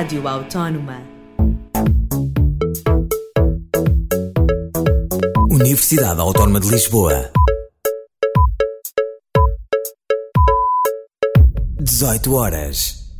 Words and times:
Rádio 0.00 0.26
Autónoma. 0.26 1.02
Universidade 5.50 6.18
Autónoma 6.18 6.58
de 6.58 6.70
Lisboa. 6.70 7.30
18 11.78 12.34
horas. 12.34 13.12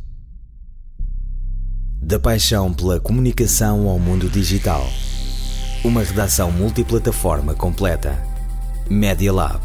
Da 2.01 2.19
paixão 2.19 2.73
pela 2.73 2.99
comunicação 2.99 3.87
ao 3.87 3.99
mundo 3.99 4.27
digital. 4.27 4.83
Uma 5.85 6.01
redação 6.01 6.51
multiplataforma 6.51 7.53
completa. 7.53 8.17
Media 8.89 9.31
Lab. 9.31 9.61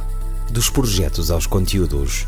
Dos 0.52 0.68
projetos 0.68 1.30
aos 1.30 1.46
conteúdos. 1.46 2.26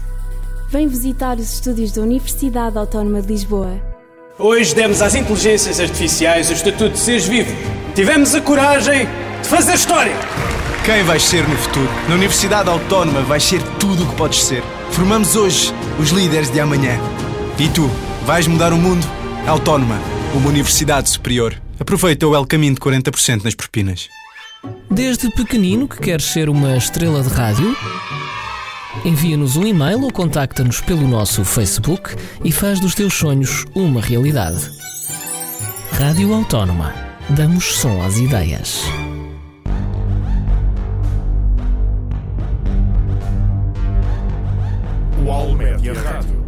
Vem 0.70 0.88
visitar 0.88 1.36
os 1.36 1.52
estúdios 1.52 1.92
da 1.92 2.00
Universidade 2.00 2.78
Autónoma 2.78 3.20
de 3.20 3.28
Lisboa. 3.28 3.97
Hoje 4.40 4.72
demos 4.72 5.02
às 5.02 5.16
inteligências 5.16 5.80
artificiais 5.80 6.48
o 6.48 6.52
estatuto 6.52 6.90
de 6.90 7.00
seres 7.00 7.26
vivo. 7.26 7.52
Tivemos 7.92 8.36
a 8.36 8.40
coragem 8.40 9.08
de 9.42 9.48
fazer 9.48 9.74
história. 9.74 10.14
Quem 10.84 11.02
vais 11.02 11.24
ser 11.24 11.42
no 11.48 11.56
futuro? 11.56 11.90
Na 12.08 12.14
Universidade 12.14 12.70
Autónoma 12.70 13.20
vais 13.22 13.42
ser 13.42 13.60
tudo 13.80 14.04
o 14.04 14.06
que 14.06 14.14
podes 14.14 14.44
ser. 14.44 14.62
Formamos 14.92 15.34
hoje 15.34 15.74
os 15.98 16.10
líderes 16.10 16.52
de 16.52 16.60
amanhã. 16.60 17.00
E 17.58 17.68
tu, 17.68 17.90
vais 18.24 18.46
mudar 18.46 18.72
o 18.72 18.76
mundo? 18.76 19.04
Autónoma, 19.44 20.00
uma 20.32 20.48
universidade 20.48 21.10
superior. 21.10 21.60
Aproveita 21.80 22.24
o 22.24 22.36
El 22.36 22.46
Caminho 22.46 22.74
de 22.74 22.80
40% 22.80 23.42
nas 23.42 23.56
propinas. 23.56 24.08
Desde 24.88 25.32
pequenino 25.32 25.88
que 25.88 25.98
queres 25.98 26.26
ser 26.26 26.48
uma 26.48 26.76
estrela 26.76 27.24
de 27.24 27.28
rádio? 27.28 27.76
Envia-nos 29.04 29.56
um 29.56 29.66
e-mail 29.66 30.02
ou 30.02 30.12
contacta-nos 30.12 30.80
pelo 30.80 31.06
nosso 31.06 31.44
Facebook 31.44 32.16
e 32.42 32.50
faz 32.50 32.80
dos 32.80 32.94
teus 32.94 33.12
sonhos 33.14 33.66
uma 33.74 34.00
realidade. 34.00 34.70
Rádio 35.92 36.32
Autónoma. 36.32 36.94
Damos 37.30 37.64
som 37.64 38.02
às 38.02 38.16
ideias. 38.16 38.84
UAL 45.24 45.52
Média 45.52 45.92
Rádio. 45.92 46.38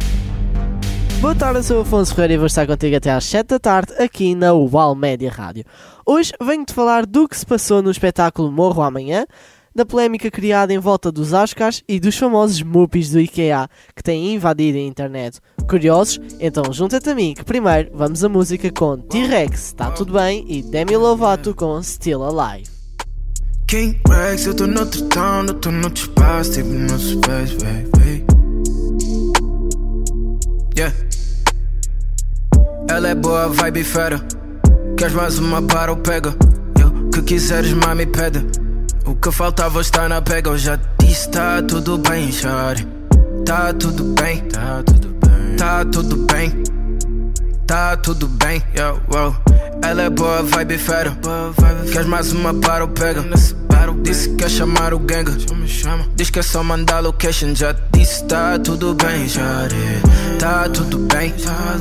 Boa 1.21 1.35
tarde, 1.35 1.59
eu 1.59 1.63
sou 1.63 1.77
o 1.77 1.81
Afonso 1.81 2.15
Ferreira 2.15 2.33
e 2.33 2.37
vou 2.37 2.47
estar 2.47 2.65
contigo 2.65 2.95
até 2.95 3.11
às 3.11 3.23
7 3.25 3.49
da 3.49 3.59
tarde 3.59 3.93
aqui 3.99 4.33
na 4.33 4.51
UAL 4.53 4.95
Média 4.95 5.29
Rádio. 5.29 5.63
Hoje 6.03 6.31
venho-te 6.41 6.73
falar 6.73 7.05
do 7.05 7.29
que 7.29 7.37
se 7.37 7.45
passou 7.45 7.83
no 7.83 7.91
espetáculo 7.91 8.51
Morro 8.51 8.81
Amanhã, 8.81 9.27
da 9.73 9.85
polémica 9.85 10.29
criada 10.29 10.73
em 10.73 10.79
volta 10.79 11.11
dos 11.11 11.33
Oscars 11.33 11.83
e 11.87 11.99
dos 11.99 12.17
famosos 12.17 12.61
Muppies 12.61 13.11
do 13.11 13.19
IKEA 13.19 13.69
que 13.95 14.03
têm 14.03 14.33
invadido 14.35 14.77
a 14.77 14.81
internet. 14.81 15.39
Curiosos? 15.67 16.19
Então 16.39 16.71
junta-te 16.71 17.09
a 17.09 17.15
mim 17.15 17.33
que 17.33 17.43
primeiro 17.43 17.91
vamos 17.93 18.23
a 18.23 18.29
música 18.29 18.71
com 18.71 18.97
T-Rex, 18.97 19.67
Está 19.67 19.91
Tudo 19.91 20.13
Bem 20.13 20.45
e 20.47 20.61
Demi 20.61 20.95
Lovato 20.97 21.55
com 21.55 21.81
Still 21.81 22.23
Alive. 22.23 22.69
King 23.67 23.97
Rex, 24.09 24.45
eu 24.47 24.53
tô 24.53 24.67
noutro 24.67 25.01
town, 25.07 25.45
eu 25.45 25.53
tô 25.53 25.71
noutro 25.71 26.03
espaço, 26.03 26.51
tipo 26.53 26.67
no 26.67 26.99
space, 26.99 27.55
baby. 27.55 28.25
Yeah. 30.75 30.93
Ela 32.89 33.09
é 33.09 33.15
boa, 33.15 33.47
vibe 33.47 33.83
fera. 33.85 34.21
Queres 34.97 35.13
mais 35.13 35.39
uma 35.39 35.61
para 35.61 35.91
ou 35.91 35.97
pega? 35.97 36.35
Eu 36.77 37.09
que 37.11 37.21
quiseres, 37.21 37.71
mami, 37.71 38.05
pede. 38.05 38.45
O 39.05 39.15
que 39.15 39.31
faltava 39.31 39.81
está 39.81 40.07
na 40.07 40.21
pega. 40.21 40.49
Eu 40.49 40.57
já 40.57 40.79
disse, 40.99 41.29
tá 41.29 41.61
tudo 41.61 41.97
bem, 41.97 42.31
chore. 42.31 42.87
Tá 43.45 43.73
tudo 43.73 44.03
bem, 44.13 44.41
tá 44.41 44.83
tudo 44.85 45.07
bem. 45.09 45.55
Tá 45.57 45.85
tudo 45.85 46.17
bem. 46.17 46.63
Tá 47.65 47.95
tudo 47.97 48.27
bem, 48.27 48.61
yo, 48.75 48.99
wow. 49.09 49.35
Ela 49.81 50.03
é 50.03 50.09
boa, 50.09 50.43
vibe 50.43 50.77
fera. 50.77 51.17
Queres 51.91 52.07
mais 52.07 52.31
uma 52.33 52.53
para 52.53 52.83
ou 52.83 52.89
pega? 52.89 53.23
Disse 54.03 54.29
que 54.29 54.35
quer 54.35 54.49
chamar 54.49 54.93
o 54.93 54.99
ganga. 54.99 55.31
Diz 56.15 56.29
que 56.29 56.39
é 56.39 56.43
só 56.43 56.63
mandar 56.63 56.99
location. 56.99 57.55
Já 57.55 57.73
disse, 57.93 58.25
tá 58.25 58.59
tudo 58.59 58.93
bem, 58.93 59.27
chore. 59.27 59.75
Tá 60.37 60.67
tudo 60.69 60.97
bem, 60.99 61.31
tá 61.31 61.77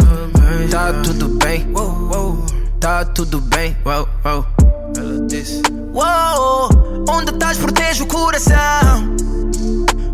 tudo 1.02 1.28
bem. 1.38 1.68
Tá 2.78 3.04
tudo 3.04 3.40
bem, 3.40 3.76
wow, 3.84 4.08
wow. 4.24 4.46
Ela 4.96 5.26
disse. 5.26 5.79
Uou, 5.92 6.68
onde 7.08 7.32
estás 7.32 7.58
protege 7.58 8.02
o 8.02 8.06
coração. 8.06 9.16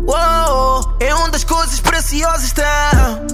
Uou, 0.07 0.97
é 0.99 1.13
onde 1.13 1.35
as 1.35 1.43
coisas 1.43 1.79
preciosas 1.79 2.45
estão. 2.45 3.27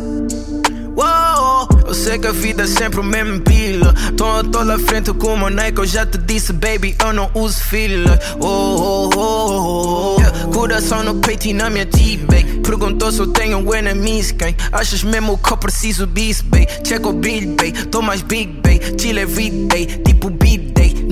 Uou, 0.96 1.68
Eu 1.88 1.94
sei 1.94 2.20
que 2.20 2.28
a 2.28 2.32
vida 2.32 2.64
é 2.64 2.68
sempre 2.68 3.00
o 3.00 3.04
mesmo 3.04 3.40
pila. 3.42 3.94
Tô 4.18 4.26
à 4.26 4.44
toda 4.44 4.78
frente 4.78 5.14
com 5.14 5.34
o 5.36 5.50
Nike. 5.50 5.80
Eu 5.80 5.86
já 5.86 6.06
te 6.06 6.18
disse, 6.18 6.52
baby, 6.54 6.96
eu 7.00 7.14
não 7.14 7.32
uso 7.34 7.62
fila. 7.64 8.20
Oh, 8.40 8.46
oh, 8.46 9.10
oh, 9.16 10.18
oh. 10.18 10.52
Coração 10.52 11.04
no 11.04 11.16
peito 11.16 11.48
e 11.48 11.54
na 11.54 11.70
minha 11.70 11.86
T-Bay. 11.86 12.62
Perguntou 12.64 13.12
se 13.12 13.20
eu 13.20 13.28
tenho 13.28 13.74
enemies. 13.74 14.32
Quem 14.32 14.56
achas 14.72 15.04
mesmo 15.04 15.38
que 15.38 15.52
eu 15.52 15.58
preciso 15.58 16.06
disso, 16.08 16.44
baby? 16.46 16.68
Check 16.84 17.06
o 17.06 17.14
brilho, 17.14 17.56
baby. 17.56 17.86
Tô 17.88 18.02
mais 18.02 18.22
big, 18.22 18.52
baby. 18.62 18.82
Chill 19.00 19.18
everyday, 19.18 19.86
tipo 20.04 20.30
beat 20.30 20.62
day. 20.62 20.63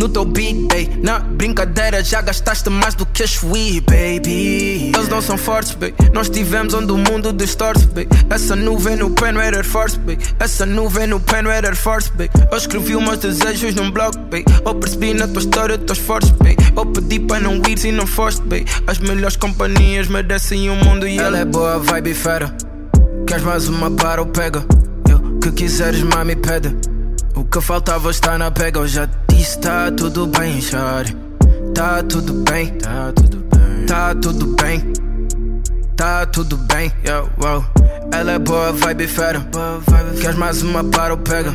No 0.02 0.10
teu 0.10 0.26
beat 0.26 0.68
day. 0.68 0.90
Na 1.04 1.20
brincadeira 1.20 2.04
já 2.04 2.24
gastaste 2.24 2.72
mais 2.72 2.96
do 2.96 3.06
que 3.06 3.22
a 3.22 3.28
Shui, 3.28 3.82
baby. 3.82 4.92
Eles 4.96 5.08
não 5.08 5.22
são 5.22 5.38
fortes, 5.38 5.76
baby. 5.76 5.94
Nós 6.12 6.26
estivemos 6.26 6.74
onde 6.74 6.92
o 6.92 6.98
mundo 6.98 7.32
distorce, 7.32 7.86
baby. 7.86 8.10
Essa 8.28 8.56
nuvem 8.56 8.96
no 8.96 9.14
não 9.32 9.40
era 9.40 9.64
Force, 9.64 10.00
baby. 10.00 10.18
Essa 10.40 10.66
nuvem 10.66 11.06
no 11.06 11.22
não 11.44 11.52
era 11.52 11.76
Force, 11.76 12.10
baby. 12.14 12.32
Eu 12.52 12.58
escrevi 12.58 12.96
os 12.96 13.04
meus 13.04 13.20
desejos 13.20 13.76
num 13.76 13.92
blog, 13.92 14.18
baby. 14.18 14.44
Eu 14.66 14.74
percebi 14.74 15.14
na 15.14 15.28
tua 15.28 15.40
história 15.40 15.78
teus 15.78 16.00
fortes, 16.00 16.32
baby. 16.32 16.58
Eu 16.76 16.86
pedi 16.88 17.20
para 17.20 17.40
não 17.40 17.58
ir 17.58 17.86
e 17.86 17.92
não 17.92 18.08
foste, 18.08 18.42
baby. 18.42 18.66
As 18.88 18.98
melhores 18.98 19.36
companhias 19.36 20.08
merecem 20.08 20.68
o 20.72 20.76
mundo 20.78 21.08
e 21.08 21.20
ela 21.20 21.38
é 21.38 21.46
boa, 21.46 21.78
vibe 21.78 22.16
fera. 22.16 22.52
Queres 23.28 23.44
mais 23.44 23.68
uma 23.68 23.92
para 23.92 24.20
ou 24.20 24.28
pega? 24.30 24.66
Eu 25.08 25.38
que 25.38 25.52
quiseres, 25.52 26.02
mami, 26.02 26.36
pede. 26.36 26.76
O 27.36 27.44
que 27.46 27.62
faltava 27.62 28.12
está 28.12 28.38
na 28.38 28.52
pega. 28.52 28.80
Eu 28.80 28.88
já 28.88 29.08
disse, 29.28 29.60
tá 29.60 29.92
tudo 29.92 30.28
bem, 30.28 30.62
chore. 30.62 31.16
Tá 31.74 32.04
tudo 32.04 32.34
bem, 32.34 32.68
tá 32.78 33.12
tudo 33.16 33.38
bem. 33.38 33.86
Tá 33.86 34.16
tudo 34.16 34.48
bem. 34.56 34.94
Tá 35.96 36.26
tudo 36.26 36.58
bem, 36.58 36.92
yo, 37.06 37.30
wow. 37.38 37.64
Ela 38.12 38.34
é 38.34 38.40
boa, 38.40 38.72
vibe 38.72 39.08
fera. 39.08 39.46
Queres 40.20 40.36
mais 40.36 40.62
uma 40.64 40.84
para 40.84 41.14
ou 41.14 41.20
pega? 41.20 41.54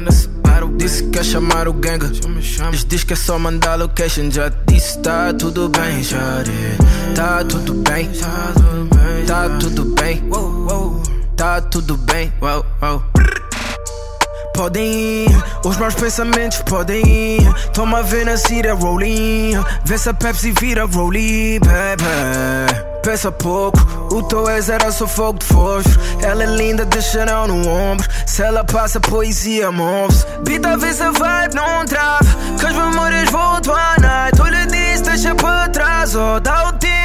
Disse 0.76 1.02
que 1.04 1.10
quer 1.10 1.24
chamar 1.24 1.68
o 1.68 1.72
ganga. 1.72 2.08
Diz, 2.08 2.84
diz 2.84 3.04
que 3.04 3.12
é 3.12 3.16
só 3.16 3.38
mandar 3.38 3.76
location. 3.76 4.30
Já 4.30 4.50
disse, 4.66 4.98
tá 5.00 5.32
tudo 5.32 5.68
bem, 5.68 6.02
chore. 6.02 6.50
Tá 7.14 7.44
tudo 7.44 7.74
bem, 7.74 8.08
tá 8.12 8.52
tudo 9.56 9.84
bem. 9.94 10.22
Tá 11.36 11.60
tudo 11.60 11.96
bem, 11.96 12.32
wow, 12.40 12.64
wow. 12.80 13.02
Podem 14.56 15.26
ir, 15.26 15.44
os 15.64 15.76
meus 15.76 15.94
pensamentos 15.94 16.62
podem 16.62 17.06
ir. 17.06 17.54
Toma 17.74 17.98
a 17.98 18.02
ver 18.02 18.24
na 18.24 18.38
cira 18.38 18.72
rolling. 18.72 19.52
Vê 19.84 19.98
se 19.98 20.08
a 20.08 20.14
Pepsi 20.14 20.52
vira 20.58 20.86
rolling, 20.86 21.60
baby. 21.60 22.96
Pensa 23.02 23.30
pouco, 23.30 23.78
o 24.10 24.22
teu 24.24 24.48
ex 24.50 24.68
era 24.68 24.90
só 24.90 25.06
fogo 25.06 25.38
de 25.38 25.46
fósforo. 25.46 26.00
Ela 26.22 26.42
é 26.42 26.46
linda, 26.46 26.84
deixa 26.86 27.24
não 27.24 27.46
no 27.46 27.68
ombro. 27.68 28.08
Se 28.26 28.42
ela 28.42 28.64
passa, 28.64 28.98
poesia 28.98 29.70
move-se. 29.70 30.26
Bita, 30.42 30.76
vê 30.76 30.92
se 30.92 31.02
a 31.02 31.12
vibe 31.12 31.54
não 31.54 31.84
trava. 31.84 32.26
Que 32.58 32.66
as 32.66 32.74
memórias 32.74 33.30
voltam 33.30 33.76
à 33.76 33.96
night. 34.00 34.40
Eu 34.40 34.46
lhe 34.46 34.66
disse, 34.66 35.04
deixa 35.04 35.34
para 35.36 35.68
trás. 35.68 36.16
Oh, 36.16 36.40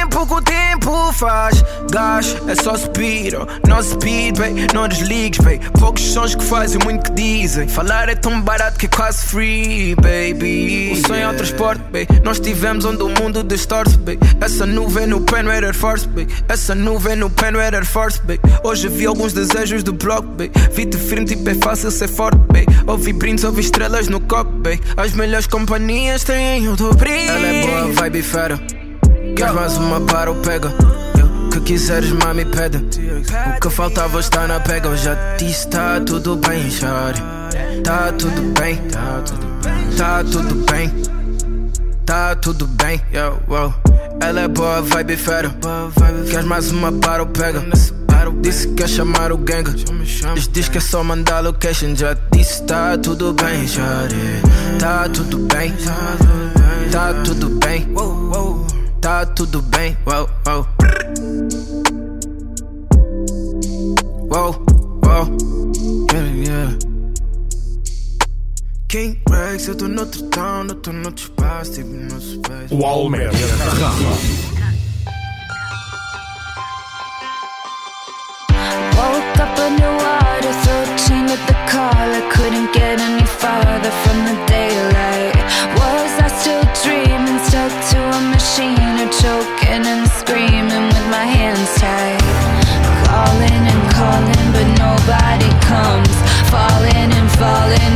tempo 0.02 0.26
que 0.26 0.34
o 0.34 0.42
tempo 0.42 1.12
faz. 1.12 1.64
Gás, 1.90 2.36
é 2.48 2.54
só 2.56 2.76
speed, 2.76 3.34
oh. 3.34 3.46
não 3.68 3.82
speed, 3.82 4.36
babe. 4.36 4.66
Não 4.74 4.88
desligues, 4.88 5.38
babe. 5.38 5.60
Poucos 5.78 6.02
sons 6.02 6.34
que 6.34 6.44
fazem, 6.44 6.80
muito 6.82 7.10
que 7.10 7.12
dizem. 7.12 7.68
Falar 7.68 8.08
é 8.08 8.14
tão 8.14 8.40
barato 8.40 8.78
que 8.78 8.86
é 8.86 8.88
quase 8.88 9.26
free, 9.26 9.94
baby. 9.96 10.92
O 10.92 11.06
sonho 11.06 11.22
é 11.22 11.30
o 11.30 11.34
transporte, 11.36 11.82
babe. 11.92 12.08
Nós 12.24 12.38
estivemos 12.38 12.84
onde 12.84 13.02
o 13.02 13.08
mundo 13.08 13.44
distorce, 13.44 13.96
babe. 13.98 14.18
Essa 14.40 14.66
nuvem 14.66 15.06
no 15.06 15.20
não 15.20 15.52
era 15.52 15.66
Air 15.66 15.74
Force, 15.74 16.08
babe. 16.08 16.28
Essa 16.48 16.74
nuvem 16.74 17.16
no 17.16 17.30
não 17.52 17.60
era 17.60 17.78
Air 17.78 17.86
Force, 17.86 18.18
babe. 18.20 18.40
Hoje 18.64 18.88
vi 18.88 19.06
alguns 19.06 19.32
desejos 19.32 19.84
do 19.84 19.92
bloco, 19.92 20.28
babe. 20.28 20.50
Vi-te 20.72 20.96
firme, 20.96 21.26
tipo 21.26 21.48
é 21.48 21.54
fácil 21.54 21.90
ser 21.90 22.08
forte, 22.08 22.38
babe. 22.38 22.66
Ouvi 22.86 23.12
brindes, 23.12 23.44
ouvi 23.44 23.60
estrelas 23.60 24.08
no 24.08 24.20
copo, 24.20 24.50
babe. 24.50 24.80
As 24.96 25.12
melhores 25.12 25.46
companhias 25.46 26.24
têm 26.24 26.68
o 26.68 26.74
brilho. 26.94 27.30
Ela 27.30 27.46
é 27.46 27.66
boa, 27.66 27.92
vibe 27.92 28.22
fera. 28.22 28.81
Queres 29.36 29.54
mais 29.54 29.76
uma 29.76 30.00
para 30.00 30.30
ou 30.30 30.36
pega? 30.36 30.72
Que 31.52 31.60
quiseres, 31.60 32.10
mami, 32.12 32.44
pede. 32.44 32.78
O 32.78 33.60
que 33.60 33.70
faltava 33.70 34.20
está 34.20 34.46
na 34.46 34.60
pega. 34.60 34.88
Eu 34.88 34.96
já 34.96 35.14
disse, 35.36 35.68
tá 35.68 36.00
tudo 36.00 36.36
bem, 36.36 36.70
chore. 36.70 37.20
Tá 37.84 38.12
tudo 38.12 38.42
bem, 38.58 38.76
tá 38.88 39.22
tudo 39.24 39.46
bem. 39.62 39.96
Tá 39.96 40.24
tudo 40.24 40.54
bem. 40.70 40.92
Tá 42.04 42.34
tudo 42.34 42.66
bem, 42.66 43.00
yo, 43.12 43.38
wow. 43.48 43.74
Ela 44.20 44.42
é 44.42 44.48
boa, 44.48 44.82
vibe 44.82 45.16
fera. 45.16 45.54
Queres 46.28 46.44
mais 46.44 46.70
uma 46.70 46.92
para 46.92 47.22
ou 47.22 47.28
pega? 47.28 47.62
Disse 48.40 48.68
que 48.68 48.82
é 48.82 48.86
chamar 48.86 49.32
o 49.32 49.36
ganga. 49.36 49.74
Eles 50.32 50.48
diz 50.48 50.68
que 50.68 50.78
é 50.78 50.80
só 50.80 51.02
mandar 51.02 51.40
location. 51.40 51.94
Já 51.94 52.16
disse, 52.32 52.62
tá 52.64 52.96
tudo 52.98 53.32
bem, 53.32 53.66
chore. 53.66 54.14
Tá 54.78 55.08
tudo 55.08 55.38
bem, 55.38 55.72
tá 55.72 56.16
tudo 56.18 56.52
bem. 56.58 56.90
Tá 56.90 57.14
tudo 57.24 57.48
bem. 57.60 58.61
tá 59.02 59.26
tudo 59.26 59.60
bem. 59.60 59.98
Wow, 60.06 60.30
wow. 60.46 60.66
Wow, 64.30 64.56
wow. 65.02 65.26
Yeah, 66.12 66.28
yeah. 66.36 66.78
King 68.88 69.20
Rex, 69.28 69.68
eu 69.68 69.74
tô 69.74 69.88
noutro 69.88 70.22
town, 70.30 70.68
eu 70.68 70.74
tô 70.76 70.92
espaço, 71.16 71.72
tipo 71.72 71.90
nosso 71.90 72.40
pés. 72.40 72.70
Woke 72.70 73.16
up 79.40 79.60
underwater, 79.60 80.52
so 80.62 80.86
chained 81.08 81.32
the 81.46 81.54
collar. 81.70 82.22
Couldn't 82.30 82.72
get 82.72 83.00
any 83.00 83.26
farther 83.26 83.90
from 84.04 84.24
the 84.26 84.34
daylight. 84.46 85.21
falling 97.42 97.91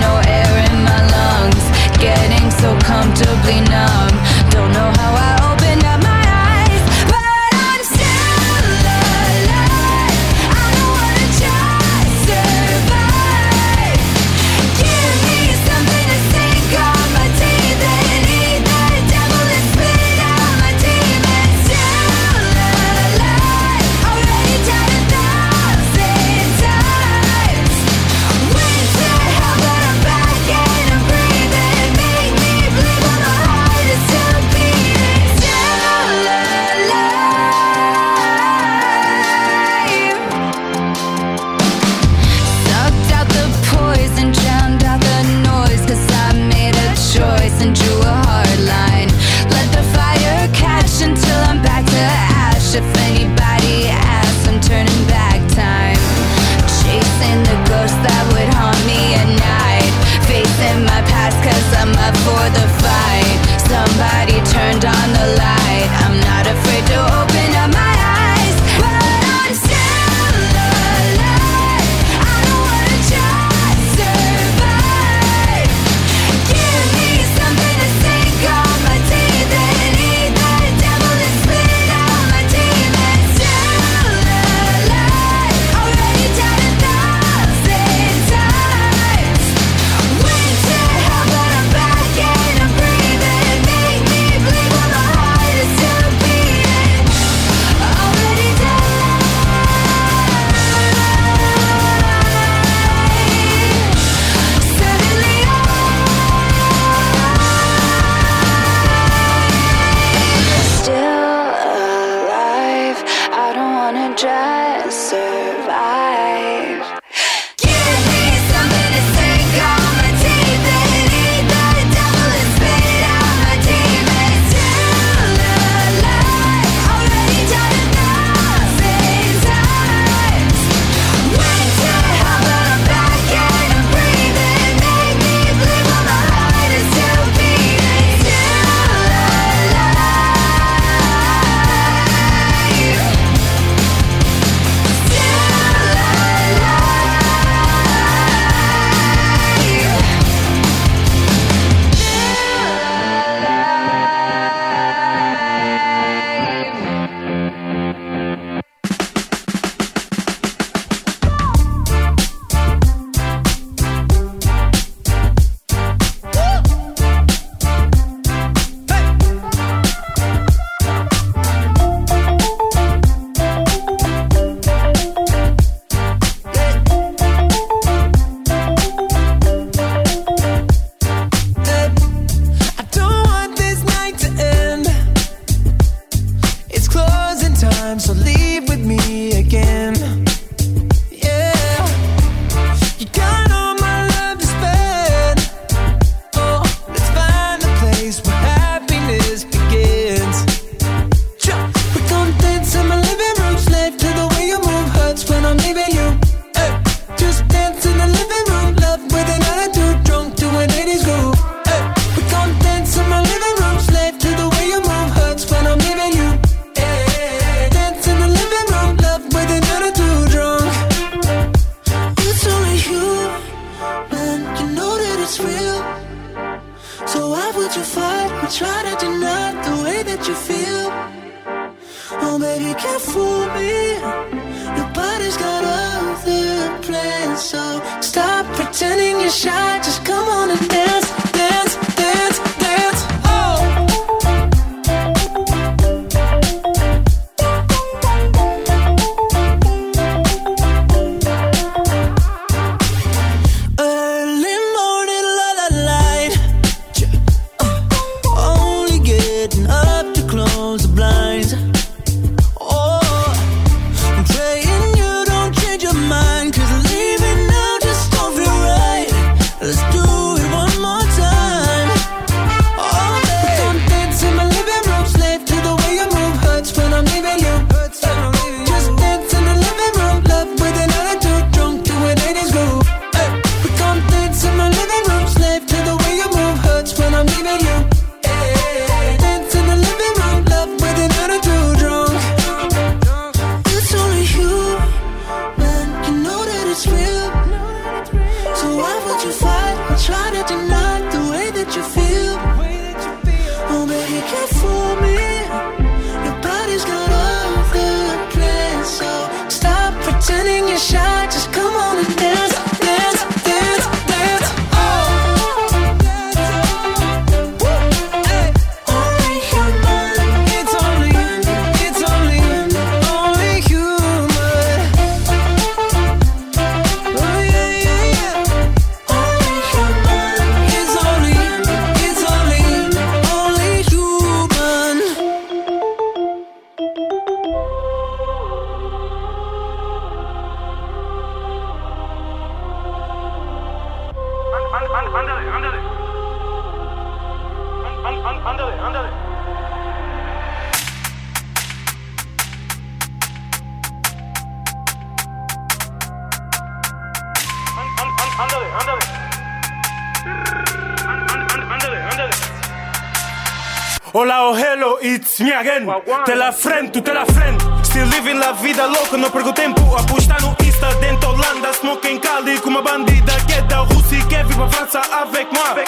it's 365.77 365.85
me 365.85 365.93
again. 365.93 366.25
Te 366.25 366.37
la 366.37 366.53
frente, 366.53 366.93
tu 366.93 367.03
te 367.03 367.13
la 367.13 367.25
frente. 367.27 367.65
Still 367.85 368.09
living 368.09 368.39
la 368.39 368.53
vida 368.53 368.87
louca, 368.87 369.17
não 369.17 369.31
perco 369.31 369.53
tempo. 369.53 369.97
Apostar 369.97 370.41
no 370.41 370.57
Insta, 370.65 370.95
dentro 371.01 371.31
Holanda, 371.31 371.73
smoking 371.73 372.19
Cali 372.19 372.59
com 372.61 372.71
uma 372.71 372.83
bandida 372.83 373.33
que 373.47 373.55
é 373.55 373.63
da 373.63 373.79
Rússia 373.79 374.17
e 374.17 374.25
quer 374.27 374.45
vir 374.47 374.57
pra 374.57 374.69
França 374.69 375.01
avec 375.13 375.49
moi. 375.53 375.85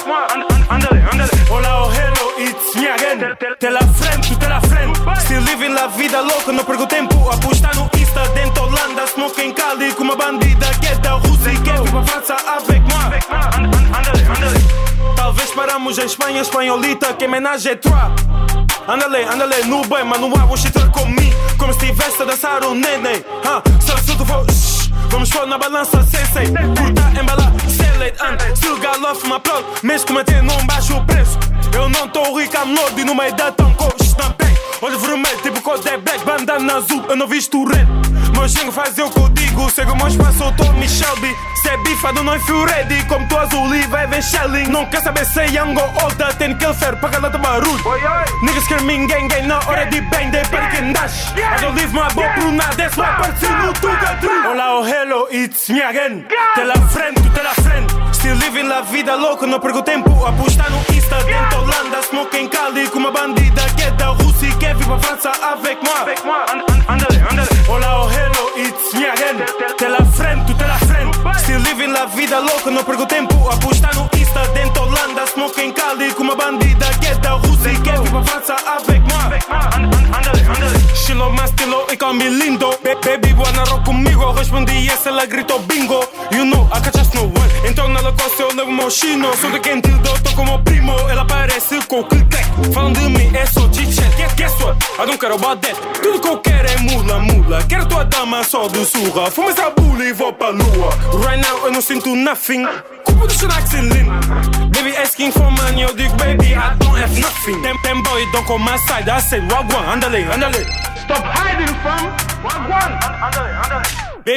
Andale, 0.71 1.04
andale. 1.12 1.30
Hola, 1.50 1.85
oh 1.85 1.90
hello, 1.92 2.33
it's 2.38 2.75
me 2.76 2.88
again. 2.88 3.37
Te 3.59 3.71
la 3.71 3.80
frente, 3.80 4.28
tu 4.28 4.37
te 4.37 4.49
la 4.49 4.61
frente. 4.61 5.00
Still 5.23 5.42
living 5.45 5.75
la 5.75 5.87
vida 5.88 6.21
louca, 6.21 6.52
não 6.52 6.64
perco 6.64 6.87
tempo. 6.87 7.30
Apostar 7.30 7.75
no 7.76 7.88
Insta, 7.99 8.28
dentro 8.35 8.64
Holanda, 8.64 9.07
smoking 9.07 9.52
Cali 9.52 9.92
com 9.95 10.04
uma 10.04 10.16
bandida 10.16 10.66
que 10.80 10.88
é 10.88 10.95
da 10.97 11.12
Rússia 11.12 11.50
e 11.52 11.61
quer 11.61 11.80
vir 11.80 11.90
pra 11.90 12.02
França 12.02 12.37
avec 12.57 12.80
moi. 12.80 13.18
Andale, 13.97 14.25
andale. 14.25 14.88
Talvez 15.16 15.50
paramos 15.50 15.99
em 15.99 16.04
Espanha, 16.04 16.42
espanholita, 16.42 17.12
que 17.14 17.25
homenagem 17.25 17.73
é 17.73 17.76
trois. 17.76 18.27
Andale, 18.88 19.23
andale, 19.25 19.64
não 19.64 20.33
há 20.40 20.47
você 20.47 20.71
ter 20.71 20.90
comigo. 20.90 21.37
Como 21.59 21.75
se 21.75 21.90
o 21.90 22.75
neném. 22.75 23.23
Ah, 23.45 23.62
se 23.80 23.92
assunto 23.92 24.25
for. 24.25 24.47
shh, 24.50 24.88
Vamos 25.11 25.28
pôr 25.28 25.47
na 25.47 25.59
balança, 25.59 26.02
sensei. 26.04 26.47
Curta, 26.47 27.21
embalar, 27.21 27.52
select, 27.68 28.18
and 28.23 28.38
got 28.80 28.99
love 28.99 29.21
for 29.21 29.28
my 29.28 29.38
plug. 29.40 29.62
Mesmo 29.83 30.07
que 30.07 30.12
manter 30.14 30.42
não 30.42 30.64
baixo 30.64 30.97
o 30.97 31.04
preço. 31.04 31.38
Eu 31.75 31.90
não 31.90 32.09
tô 32.09 32.35
rico, 32.35 32.57
I'm 32.57 32.75
loaded 32.75 33.04
no 33.04 33.14
meio 33.14 33.35
da 33.37 33.52
tão 33.52 33.75
com 33.75 33.90
estampei. 34.00 34.57
Olho 34.80 34.99
vermelho, 34.99 35.38
tipo 35.42 35.61
code 35.61 35.87
é 35.87 35.99
black, 35.99 36.25
bandana 36.25 36.76
azul, 36.76 37.04
eu 37.11 37.16
não 37.16 37.26
visto 37.26 37.62
red. 37.64 37.87
Meu 38.33 38.49
xingo 38.49 38.73
faz 38.73 38.97
eu 38.97 39.11
que 39.11 39.21
eu 39.21 39.28
digo, 39.28 39.71
segue 39.71 39.90
o 39.90 39.97
meu 39.97 40.09
espaço, 40.09 40.45
eu 40.45 40.52
tô 40.52 40.73
me. 40.73 40.88
Se 41.68 41.75
é 41.75 41.76
bifado, 41.76 42.25
não 42.25 42.40
feel 42.40 42.64
ready, 42.64 43.04
como 43.04 43.28
tu 43.28 43.37
azul 43.37 43.75
e 43.76 43.82
vai 43.88 44.06
ver 44.06 44.22
shelling. 44.22 44.68
Não 44.68 44.87
quer 44.87 45.02
saber 45.02 45.26
se 45.26 45.38
é 45.38 45.48
young 45.48 45.76
ou 45.76 46.02
older, 46.02 46.34
tem 46.37 46.56
que 46.56 46.64
ser 46.72 46.96
para 46.96 47.10
cada 47.10 47.28
barulho. 47.28 47.84
Niggas 48.42 48.64
screaming 48.64 49.06
gang 49.06 49.28
gang 49.28 49.46
na 49.46 49.58
hora 49.66 49.84
de 49.84 50.00
bang, 50.00 50.30
they 50.30 50.42
panic 50.44 50.94
dash. 50.94 51.30
I 51.37 51.60
don't 51.60 51.76
leave 51.76 51.92
my 51.92 52.08
nada, 52.52 52.75
that's 52.75 52.96
why 52.96 53.14
partiu 53.18 53.50
no 53.50 53.75
Tuga 53.75 54.16
True. 54.18 54.48
Olá, 54.50 54.78
oh 54.78 54.82
hello, 54.82 55.28
it's 55.30 55.68
me 55.68 55.82
again. 55.82 56.26
Te 56.54 56.64
la 56.64 56.75
frente, 56.88 57.20
tu 57.20 57.28
te 57.28 57.42
la 57.42 57.52
frente. 57.52 57.94
Still 58.14 58.37
living 58.37 58.66
la 58.66 58.80
vida 58.80 59.14
louca, 59.14 59.46
não 59.46 59.60
perco 59.60 59.82
tempo. 59.82 60.25
Apostar 60.25 60.70
no 60.70 60.78
Insta, 60.96 61.22
dentro 61.25 61.60
Holanda, 61.60 62.02
smoking 62.02 62.48
Cali 62.48 62.88
com 62.88 62.98
uma 62.98 63.10
bandida 63.10 63.60
que 63.76 63.82
é 63.82 63.90
da 63.90 64.06
Rússia 64.06 64.46
e 64.46 64.56
quer 64.56 64.75
vir 64.75 64.87
pra 64.87 64.98
França 65.00 65.32
avec 65.42 65.78
moi. 65.82 66.14
Andale, 66.88 67.22
andale. 67.30 67.48
Olá, 67.68 68.04
oh 68.04 68.08
hello, 68.08 68.56
it's 68.56 68.94
me 68.94 69.04
again. 69.04 69.44
Te 69.76 69.87
la 69.87 70.02
frente, 70.16 70.46
tu 70.46 70.54
te 70.54 70.64
la 70.64 70.78
frente. 70.78 71.18
Still 71.42 71.57
living 71.78 71.92
la 71.92 72.06
vida 72.06 72.40
louca, 72.40 72.70
não 72.70 72.82
perco 72.82 73.06
tempo. 73.06 73.49
Apostar 73.49 73.94
no 73.94 74.08
Insta, 74.18 74.40
dentro 74.49 74.82
Holanda, 74.82 75.26
smoking 75.26 75.73
Cali 75.73 76.12
com 76.14 76.25
uma 76.25 76.35
bandida 76.35 76.87
que 77.00 77.06
é 77.06 77.14
da 77.14 77.32
Rússia 77.32 77.80
quer 77.82 78.00
vir 78.00 78.11
pra 78.11 78.25
França 78.25 78.56
avec 78.66 79.00
moi. 79.00 80.48
Estilo 81.08 81.32
mais 81.32 81.48
estilo 81.48 81.86
com 81.98 82.12
me 82.12 82.28
lindo. 82.28 82.68
Ba- 82.84 82.94
Baby, 83.02 83.32
wanna 83.32 83.64
rock 83.64 83.82
comigo? 83.86 84.22
Eu 84.24 84.32
respondi 84.32 84.74
yes, 84.74 85.06
ela 85.06 85.24
gritou 85.24 85.58
bingo. 85.60 86.06
You 86.30 86.44
know, 86.44 86.68
I 86.70 86.82
just 86.94 87.14
no 87.14 87.22
one. 87.22 87.32
Então 87.66 87.88
na 87.88 88.02
Lacoste 88.02 88.42
eu 88.42 88.54
levo 88.54 88.70
meu 88.70 88.90
chino. 88.90 89.34
Sou 89.38 89.50
de 89.50 89.58
quem 89.60 89.80
te 89.80 89.88
dou, 89.88 90.12
tô 90.20 90.30
como 90.34 90.58
primo. 90.62 90.92
Ela 91.08 91.24
parece 91.24 91.80
com 91.86 92.00
o 92.00 92.04
que 92.04 92.22
quer. 92.26 92.44
Falam 92.74 92.92
de 92.92 93.00
mim, 93.08 93.34
é 93.34 93.46
só 93.46 93.62
chit-chat. 93.72 94.14
Guess, 94.18 94.34
guess 94.34 94.60
what? 94.62 94.76
I 95.02 95.06
don't 95.06 95.16
care 95.18 95.32
about 95.32 95.62
that. 95.62 95.74
Tudo 96.02 96.20
que 96.20 96.28
eu 96.28 96.38
quero 96.40 96.68
é 96.68 96.76
mula, 96.76 97.18
mula. 97.20 97.62
Quero 97.62 97.86
tua 97.86 98.04
dama 98.04 98.44
só 98.44 98.68
de 98.68 98.84
surra. 98.84 99.30
Fumo 99.30 99.48
essa 99.48 99.70
bula 99.70 100.04
e 100.04 100.12
vou 100.12 100.34
pra 100.34 100.50
lua. 100.50 100.90
Right 101.26 101.40
now 101.40 101.58
eu 101.64 101.72
não 101.72 101.80
sinto 101.80 102.14
nothing. 102.14 102.66
Culpa 103.04 103.26
do 103.26 103.32
Xanax 103.32 103.72
e 103.72 103.80
Lean. 103.80 104.04
Baby 104.74 104.94
asking 105.02 105.32
for 105.32 105.50
money, 105.50 105.84
eu 105.84 105.94
digo 105.94 106.14
baby, 106.16 106.52
I 106.52 106.76
don't 106.76 107.00
have 107.02 107.18
nothing. 107.18 107.62
Tem, 107.62 107.78
tem 107.78 108.02
boy, 108.02 108.26
don't 108.30 108.46
call 108.46 108.58
my 108.58 108.76
side. 108.86 109.08
I 109.08 109.20
said, 109.22 109.50
wagwan, 109.50 109.88
andale, 109.94 110.24
andale. 110.30 110.66
Stop 111.08 111.24
hiding 111.24 111.72
from 111.80 112.04
wagwan. 112.44 112.92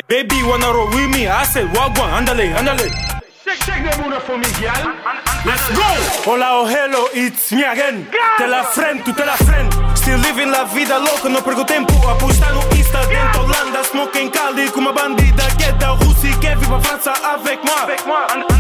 Baby, 0.08 0.42
wanna 0.44 0.72
roll 0.72 0.88
with 0.88 1.12
me? 1.12 1.28
I 1.28 1.44
said, 1.44 1.68
wagwan, 1.76 2.24
andale, 2.24 2.48
andale. 2.56 3.11
Shake, 3.52 3.64
shake 3.64 3.84
the 3.84 3.92
booty 4.00 4.20
for 4.24 4.38
me, 4.40 4.48
girl. 4.64 4.96
Let's 5.44 5.68
go! 5.76 5.84
Hola, 6.24 6.64
oh 6.64 6.66
hello, 6.66 7.12
it's 7.12 7.52
me 7.52 7.64
again. 7.64 8.08
Te 8.38 8.48
la 8.48 8.64
frente, 8.64 9.04
tu 9.04 9.12
te 9.12 9.26
la 9.26 9.36
frente. 9.36 9.76
Still 9.96 10.20
living 10.20 10.52
la 10.52 10.64
vida 10.64 10.98
louca, 10.98 11.28
não 11.28 11.42
perco 11.42 11.66
tempo. 11.66 11.92
Apostar 12.08 12.54
no 12.54 12.62
Insta, 12.78 13.06
dentro 13.08 13.42
Holanda, 13.42 13.84
smoking 13.84 14.30
Cali 14.30 14.72
com 14.72 14.80
uma 14.80 14.94
bandida 14.94 15.44
que 15.58 15.66
é 15.66 15.72
da 15.74 15.90
Rússia 15.90 16.30
e 16.30 16.38
quer 16.38 16.56
vir 16.56 16.68
pra 16.70 16.80
França 16.80 17.12
avec 17.28 17.60
moi. 17.66 17.76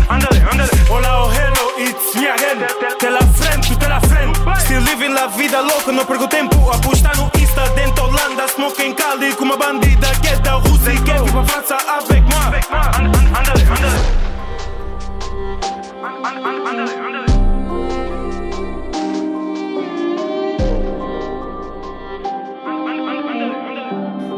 Andale, 0.09 0.43
andale. 0.51 0.69
Hola, 0.89 1.23
oh 1.23 1.31
hello, 1.31 1.71
it's 1.77 2.13
me 2.15 2.27
again. 2.27 2.67
Te 2.99 3.09
la 3.09 3.21
frente, 3.33 3.69
tu 3.69 3.75
te 3.77 3.87
la 3.87 4.01
frente. 4.01 4.37
Still 4.65 4.81
living 4.81 5.13
la 5.13 5.27
vida 5.27 5.61
louca, 5.61 5.93
não 5.93 6.03
perco 6.03 6.27
tempo. 6.27 6.69
Apostar 6.69 7.15
no 7.15 7.31
Insta, 7.39 7.61
dentro 7.75 8.03
Holanda, 8.03 8.45
smoking 8.49 8.93
Cali 8.93 9.33
com 9.35 9.45
uma 9.45 9.55
bandida 9.55 10.07
que 10.21 10.27
é 10.27 10.35
da 10.37 10.55
Rússia 10.55 10.91
e 10.91 11.01
quer 11.03 11.21
vir 11.23 11.31
pra 11.31 11.45
França 11.45 11.77
avec 11.87 12.21
moi. 12.23 12.59
Andale, 12.99 13.27
andale. 13.39 13.70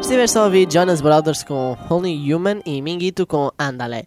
Estiveste 0.02 0.38
a 0.38 0.44
ouvir 0.44 0.68
Jonas 0.72 1.02
Brothers 1.02 1.44
com 1.44 1.78
Only 1.90 2.34
Human 2.34 2.62
e 2.66 2.82
Minguito 2.82 3.26
com 3.26 3.52
Andale. 3.58 4.06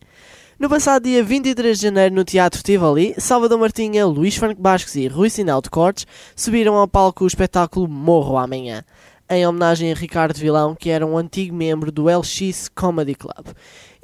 No 0.59 0.68
passado 0.68 1.04
dia 1.04 1.23
23 1.23 1.76
de 1.76 1.83
janeiro, 1.83 2.14
no 2.14 2.25
Teatro 2.25 2.62
Tivoli, 2.62 3.14
Salvador 3.18 3.59
Martinha, 3.59 4.06
Luís 4.06 4.37
Franco 4.37 4.61
Basques 4.61 4.95
e 4.95 5.06
Rui 5.06 5.28
Sinal 5.28 5.61
de 5.61 5.68
Cortes 5.68 6.06
subiram 6.35 6.75
ao 6.76 6.88
palco 6.88 7.25
o 7.25 7.26
espetáculo 7.26 7.88
Morro 7.88 8.38
Amanhã, 8.38 8.85
em 9.28 9.47
homenagem 9.47 9.92
a 9.92 9.95
Ricardo 9.95 10.38
Vilão, 10.38 10.75
que 10.75 10.90
era 10.90 11.06
um 11.06 11.18
antigo 11.18 11.54
membro 11.54 11.92
do 11.92 12.04
LX 12.04 12.68
Comedy 12.75 13.14
Club. 13.14 13.49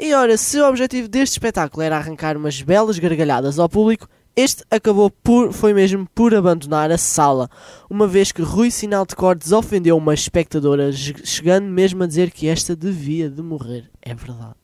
E 0.05 0.13
ora, 0.15 0.37
se 0.37 0.59
o 0.59 0.69
objetivo 0.69 1.07
deste 1.07 1.35
espetáculo 1.35 1.81
era 1.81 1.97
arrancar 1.97 2.37
umas 2.37 2.61
belas 2.61 2.99
gargalhadas 2.99 3.57
ao 3.61 3.69
público, 3.69 4.09
este 4.35 4.65
acabou 4.69 5.09
por, 5.09 5.53
foi 5.53 5.73
mesmo 5.73 6.09
por 6.13 6.35
abandonar 6.35 6.91
a 6.91 6.99
sala, 6.99 7.49
uma 7.89 8.09
vez 8.09 8.33
que 8.33 8.43
Rui 8.43 8.69
Sinal 8.69 9.07
de 9.07 9.15
Cortes 9.15 9.53
ofendeu 9.53 9.97
uma 9.97 10.13
espectadora, 10.13 10.91
chegando 10.91 11.67
mesmo 11.69 12.03
a 12.03 12.09
dizer 12.09 12.33
que 12.33 12.49
esta 12.49 12.75
devia 12.75 13.31
de 13.31 13.43
morrer. 13.43 13.89
É 14.03 14.13
verdade. 14.13 14.57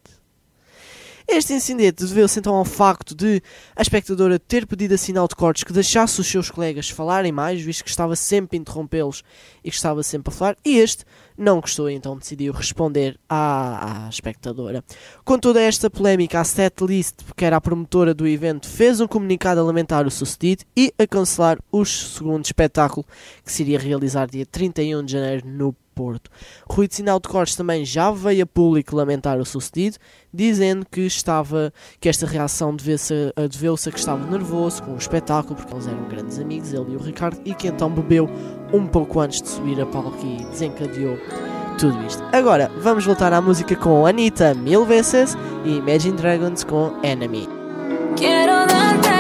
Este 1.30 1.52
incidente 1.52 2.04
deveu-se 2.04 2.40
então 2.40 2.54
ao 2.54 2.64
facto 2.64 3.14
de 3.14 3.40
a 3.76 3.82
espectadora 3.82 4.40
ter 4.40 4.66
pedido 4.66 4.94
a 4.94 4.98
Sinal 4.98 5.28
de 5.28 5.36
Cortes 5.36 5.62
que 5.62 5.74
deixasse 5.74 6.20
os 6.20 6.26
seus 6.26 6.50
colegas 6.50 6.90
falarem 6.90 7.30
mais, 7.30 7.60
visto 7.60 7.84
que 7.84 7.90
estava 7.90 8.16
sempre 8.16 8.56
a 8.56 8.60
interrompê-los 8.60 9.22
e 9.62 9.70
que 9.70 9.76
estava 9.76 10.02
sempre 10.02 10.32
a 10.32 10.36
falar, 10.36 10.56
e 10.64 10.78
este 10.78 11.04
não 11.38 11.60
gostou, 11.60 11.88
então 11.88 12.18
decidiu 12.18 12.52
responder 12.52 13.18
à, 13.28 14.06
à 14.06 14.08
espectadora. 14.08 14.82
Com 15.24 15.38
toda 15.38 15.62
esta 15.62 15.88
polémica, 15.88 16.40
a 16.40 16.44
Setlist, 16.44 17.20
que 17.36 17.44
era 17.44 17.56
a 17.56 17.60
promotora 17.60 18.12
do 18.12 18.26
evento, 18.26 18.68
fez 18.68 19.00
um 19.00 19.06
comunicado 19.06 19.60
a 19.60 19.64
lamentar 19.64 20.06
o 20.06 20.10
sucedido 20.10 20.64
e 20.76 20.92
a 20.98 21.06
cancelar 21.06 21.58
o 21.70 21.84
segundo 21.84 22.44
espetáculo, 22.44 23.06
que 23.44 23.52
se 23.52 23.62
iria 23.62 23.78
realizar 23.78 24.26
dia 24.26 24.44
31 24.44 25.04
de 25.04 25.12
janeiro 25.12 25.46
no 25.46 25.74
Porto. 25.98 26.30
Rui 26.70 26.86
de 26.86 26.94
Sinal 26.94 27.18
de 27.18 27.28
Cortes 27.28 27.56
também 27.56 27.84
já 27.84 28.12
veio 28.12 28.44
a 28.44 28.46
público 28.46 28.94
lamentar 28.94 29.36
o 29.40 29.44
sucedido, 29.44 29.96
dizendo 30.32 30.86
que 30.88 31.00
estava 31.00 31.72
que 31.98 32.08
esta 32.08 32.24
reação 32.24 32.70
a, 32.70 33.46
deveu-se 33.48 33.88
a 33.88 33.92
que 33.92 33.98
estava 33.98 34.24
nervoso 34.30 34.80
com 34.84 34.92
o 34.94 34.96
espetáculo, 34.96 35.56
porque 35.56 35.74
eles 35.74 35.88
eram 35.88 36.08
grandes 36.08 36.38
amigos, 36.38 36.72
ele 36.72 36.92
e 36.92 36.96
o 36.96 37.00
Ricardo, 37.00 37.40
e 37.44 37.52
que 37.52 37.66
então 37.66 37.90
bebeu 37.90 38.30
um 38.72 38.86
pouco 38.86 39.20
antes 39.20 39.42
de 39.42 39.48
subir 39.48 39.80
a 39.80 39.86
palco 39.86 40.14
e 40.24 40.44
desencadeou 40.44 41.18
tudo 41.78 41.96
isto. 42.06 42.22
Agora, 42.32 42.70
vamos 42.78 43.04
voltar 43.04 43.32
à 43.32 43.40
música 43.40 43.74
com 43.76 44.04
Anitta 44.04 44.54
Mil 44.54 44.84
Vezes 44.84 45.36
e 45.64 45.76
Imagine 45.76 46.16
Dragons 46.16 46.64
com 46.64 46.92
Enemy. 47.02 47.48
Quiero 48.16 48.66
darte, 48.66 49.17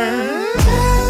time. 0.00 1.09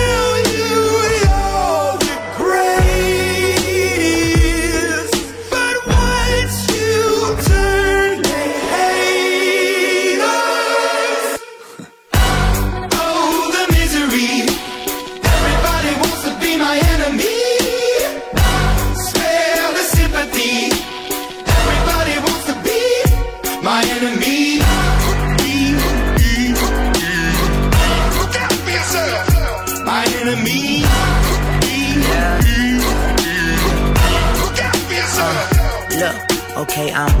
Okay, 36.81 36.93
I'm 36.93 37.09
um, 37.15 37.20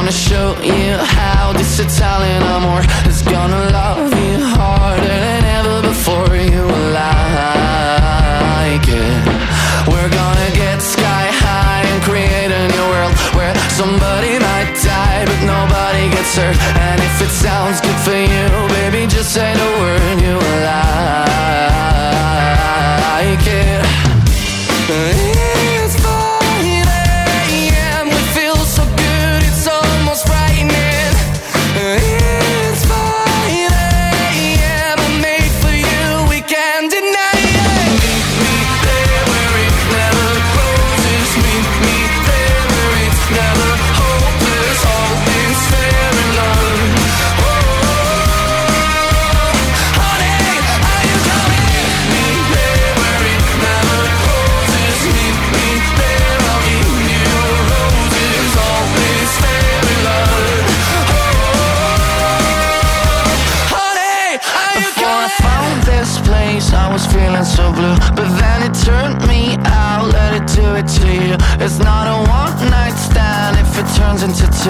Gonna 0.00 0.12
show 0.12 0.56
you 0.62 0.96
how 1.20 1.52
this 1.52 1.78
Italian 1.78 2.42
amor 2.42 2.80
is 3.06 3.20
gonna 3.20 3.68
love 3.68 4.10
you 4.24 4.38
harder 4.40 5.16
than 5.26 5.44
ever 5.44 5.82
before. 5.82 6.36
You 6.36 6.64
like 6.96 7.28
it. 8.88 9.20
We're 9.92 10.08
gonna 10.08 10.50
get 10.56 10.80
sky 10.80 11.28
high 11.44 11.84
and 11.84 12.02
create 12.02 12.50
a 12.50 12.64
new 12.72 12.86
world 12.92 13.12
Where 13.36 13.54
somebody 13.76 14.38
might 14.38 14.72
die 14.80 15.24
but 15.28 15.40
nobody 15.44 16.08
gets 16.16 16.32
hurt. 16.34 16.56
And 16.80 16.98
if 17.08 17.20
it 17.20 17.32
sounds 17.44 17.80
good 17.84 17.89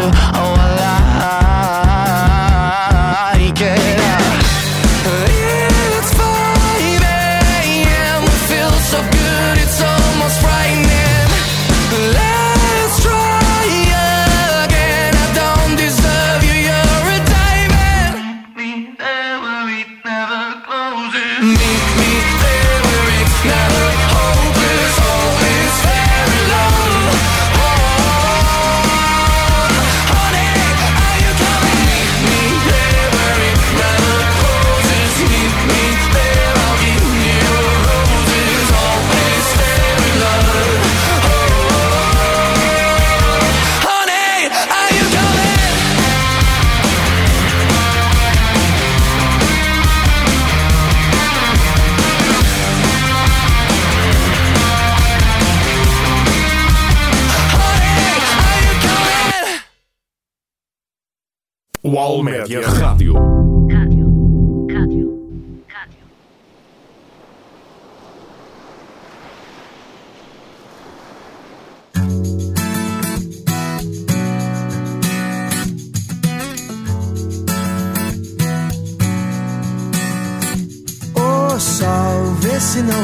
to 0.01 0.30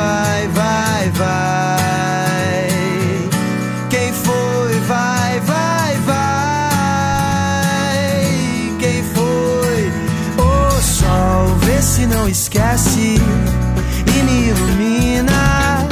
Vai, 0.00 0.48
vai, 0.48 1.10
vai. 1.10 2.68
Quem 3.90 4.10
foi, 4.14 4.80
vai, 4.88 5.40
vai, 5.40 5.94
vai. 6.06 6.16
Quem 8.78 9.02
foi? 9.14 9.92
O 10.42 10.80
sol, 10.80 11.54
vê 11.66 11.82
se 11.82 12.06
não 12.06 12.26
esquece 12.26 13.20
e 14.06 14.22
me 14.22 14.48
ilumina. 14.48 15.86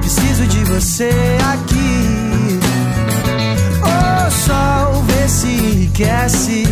Preciso 0.00 0.46
de 0.46 0.62
você 0.64 1.38
aqui. 1.54 2.60
O 3.80 4.30
sol, 4.30 5.02
vê 5.04 5.26
se 5.26 5.46
enriquece 5.46 6.64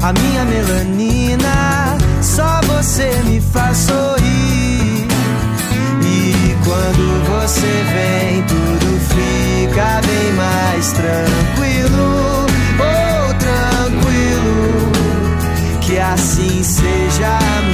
a 0.00 0.10
minha 0.14 0.46
melanina. 0.46 1.98
Só 2.22 2.62
você 2.62 3.10
me 3.26 3.42
faz 3.42 3.76
sorrir. 3.76 4.73
Você 7.44 7.60
vem, 7.60 8.42
tudo 8.44 8.98
fica 9.00 10.00
bem 10.06 10.32
mais 10.32 10.92
tranquilo. 10.94 12.46
Oh, 12.80 13.34
tranquilo. 13.34 14.90
Que 15.82 15.98
assim 15.98 16.62
seja, 16.62 17.38
amém. 17.58 17.73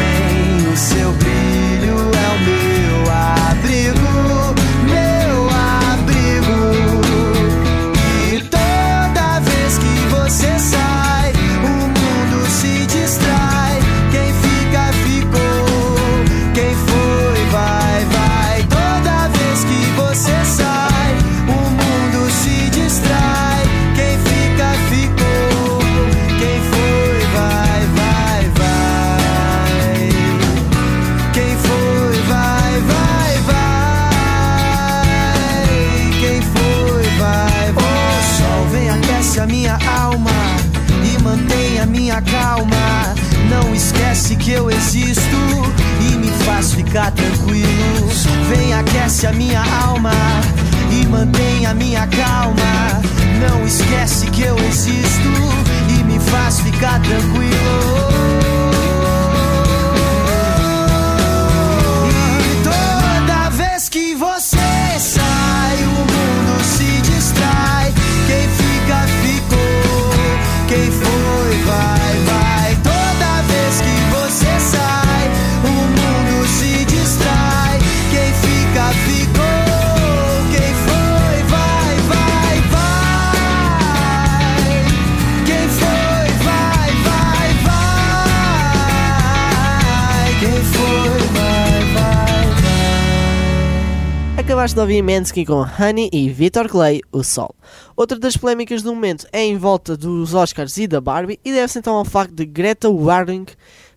Ouvir 94.81 95.03
Mansky 95.03 95.45
com 95.45 95.61
Honey 95.61 96.09
e 96.11 96.31
Victor 96.31 96.67
Clay, 96.67 97.03
O 97.13 97.23
Sol. 97.23 97.55
Outra 97.95 98.19
das 98.19 98.37
polémicas 98.37 98.83
do 98.83 98.95
momento 98.95 99.27
é 99.31 99.45
em 99.45 99.59
volta 99.59 99.95
dos 99.95 100.33
Oscars 100.33 100.79
e 100.79 100.87
da 100.87 101.01
Barbie 101.01 101.39
e 101.45 101.53
deve-se 101.53 101.79
então 101.79 101.97
ao 101.97 102.05
facto 102.05 102.33
de 102.33 102.47
Greta 102.47 102.89
Warwing, 102.89 103.45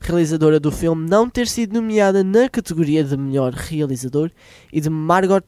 realizadora 0.04 0.60
do 0.60 0.72
filme, 0.72 1.10
não 1.10 1.30
ter 1.30 1.48
sido 1.48 1.74
nomeada 1.74 2.24
na 2.24 2.50
categoria 2.50 3.04
de 3.04 3.16
melhor 3.16 3.54
realizador 3.54 4.30
e 4.72 4.82
de 4.82 4.90
Margot 4.90 5.42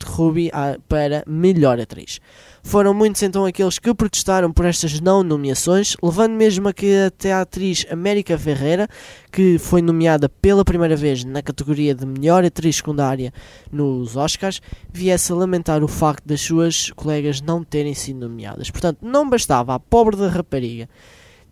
ah, 0.53 0.77
para 0.87 1.23
melhor 1.27 1.79
atriz. 1.79 2.19
Foram 2.63 2.93
muitos 2.93 3.21
então 3.21 3.45
aqueles 3.45 3.77
que 3.77 3.93
protestaram 3.93 4.51
por 4.51 4.65
estas 4.65 4.99
não 4.99 5.21
nomeações, 5.21 5.95
levando 6.01 6.33
mesmo 6.33 6.67
a 6.67 6.73
que 6.73 7.05
até 7.05 7.31
a 7.31 7.41
atriz 7.41 7.85
América 7.91 8.37
Ferreira, 8.37 8.87
que 9.31 9.59
foi 9.59 9.81
nomeada 9.81 10.27
pela 10.27 10.65
primeira 10.65 10.95
vez 10.95 11.23
na 11.23 11.43
categoria 11.43 11.93
de 11.93 12.05
melhor 12.05 12.43
atriz 12.43 12.77
secundária 12.77 13.31
nos 13.71 14.15
Oscars, 14.15 14.61
viesse 14.91 15.31
a 15.31 15.35
lamentar 15.35 15.83
o 15.83 15.87
facto 15.87 16.25
das 16.25 16.41
suas 16.41 16.89
colegas 16.91 17.39
não 17.39 17.63
terem 17.63 17.93
sido 17.93 18.21
nomeadas. 18.21 18.71
Portanto, 18.71 18.99
não 19.01 19.29
bastava 19.29 19.75
a 19.75 19.79
pobre 19.79 20.15
da 20.15 20.27
rapariga 20.27 20.89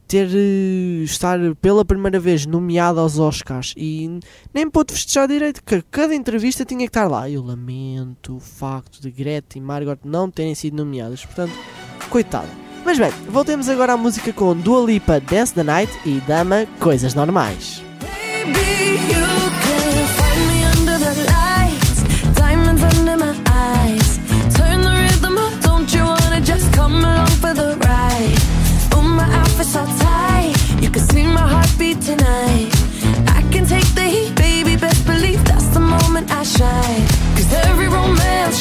ter 0.08 0.28
eh, 0.34 1.04
estar 1.04 1.40
pela 1.62 1.86
primeira 1.86 2.20
vez 2.20 2.46
nomeada 2.46 3.02
aos 3.02 3.20
Oscars 3.20 3.74
e 3.78 4.20
nem 4.54 4.70
pôde 4.70 4.94
festejar 4.94 5.28
direito, 5.28 5.64
que 5.64 5.82
cada 5.90 6.14
entrevista 6.14 6.66
tinha 6.66 6.82
que 6.82 6.90
estar 6.90 7.08
lá. 7.08 7.30
Eu 7.30 7.44
lamento 7.44 8.36
o 8.36 8.40
facto 8.40 9.02
de 9.02 9.12
Greta 9.12 9.58
e 9.58 9.62
Margot 9.62 10.00
não 10.04 10.30
terem 10.30 10.56
sido 10.56 10.78
nomeadas, 10.78 11.26
portanto, 11.26 11.54
coitado. 12.10 12.50
Mas 12.86 13.00
bem, 13.00 13.12
voltemos 13.30 13.70
agora 13.70 13.94
à 13.94 13.98
música 13.98 14.34
com 14.34 14.56
Dua 14.56 14.86
Lipa 14.86 15.20
Dance 15.20 15.54
the 15.54 15.64
Night 15.64 15.92
e 16.06 16.20
Dama 16.28 16.68
Coisas 16.80 17.14
Normais. 17.14 17.82
Baby, 18.46 19.23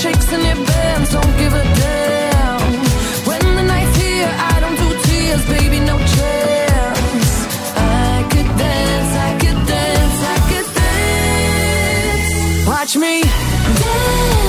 tricks 0.00 0.32
and 0.32 0.42
your 0.42 0.66
bands, 0.66 1.12
don't 1.12 1.36
give 1.36 1.52
a 1.52 1.62
damn. 1.62 2.60
When 3.28 3.56
the 3.56 3.62
night's 3.62 3.96
here, 3.96 4.32
I 4.52 4.60
don't 4.60 4.76
do 4.76 4.88
tears, 5.04 5.44
baby, 5.46 5.78
no 5.80 5.98
chance. 5.98 7.32
I 7.76 8.26
could 8.32 8.50
dance, 8.64 9.12
I 9.28 9.30
could 9.42 9.60
dance, 9.74 10.18
I 10.34 10.38
could 10.50 10.68
dance. 10.80 12.66
Watch 12.66 12.96
me 12.96 13.22
dance. 13.22 14.39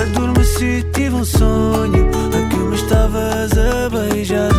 Adormeci, 0.00 0.86
tive 0.92 1.16
um 1.16 1.24
sonho 1.24 2.08
a 2.36 2.48
que 2.48 2.56
me 2.56 2.76
estavas 2.76 3.50
a 3.52 3.88
beijar. 3.90 4.50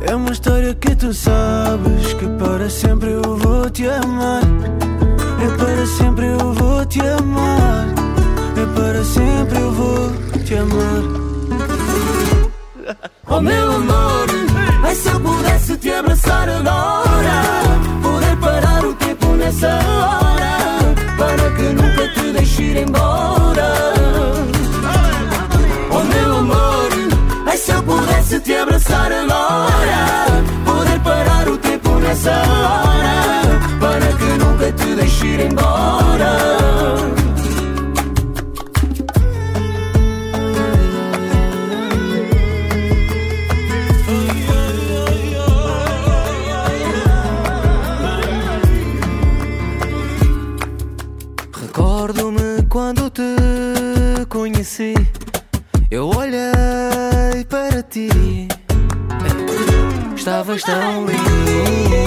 É 0.00 0.14
uma 0.14 0.30
história 0.30 0.72
que 0.76 0.94
tu 0.94 1.12
sabes 1.12 2.14
que 2.14 2.26
para 2.38 2.70
sempre 2.70 3.10
eu 3.10 3.36
vou 3.36 3.68
te 3.68 3.88
amar. 3.88 4.42
É 5.42 5.56
para 5.56 5.86
sempre 5.86 6.26
eu 6.26 6.52
vou 6.54 6.86
te 6.86 7.00
amar. 7.00 7.86
É 8.56 8.80
para 8.80 9.04
sempre 9.04 9.58
eu 9.58 9.72
vou 9.72 10.12
te 10.44 10.54
amar. 10.54 11.02
Oh 13.26 13.40
meu 13.40 13.72
amor, 13.72 14.26
ai 14.84 14.94
se 14.94 15.08
eu 15.08 15.20
pudesse 15.20 15.76
te 15.78 15.90
abraçar 15.90 16.48
agora, 16.48 17.42
poder 18.02 18.36
parar 18.36 18.84
o 18.84 18.94
tempo 18.94 19.26
nessa 19.34 19.68
hora, 19.68 20.94
para 21.18 21.50
que 21.56 21.62
nunca 21.74 22.08
te 22.14 22.32
deixe 22.32 22.62
ir 22.62 22.76
embora. 22.78 23.27
se 28.38 28.44
te 28.44 28.54
abraçar 28.54 29.10
agora, 29.12 30.42
poder 30.64 31.00
parar 31.00 31.48
o 31.48 31.56
tempo 31.58 31.90
nessa 31.98 32.30
hora, 32.30 33.58
para 33.80 34.12
que 34.16 34.38
nunca 34.38 34.72
te 34.72 34.94
deixe 34.94 35.26
ir 35.26 35.40
embora. 35.40 35.67
tão 60.62 61.06
lindo. 61.06 61.97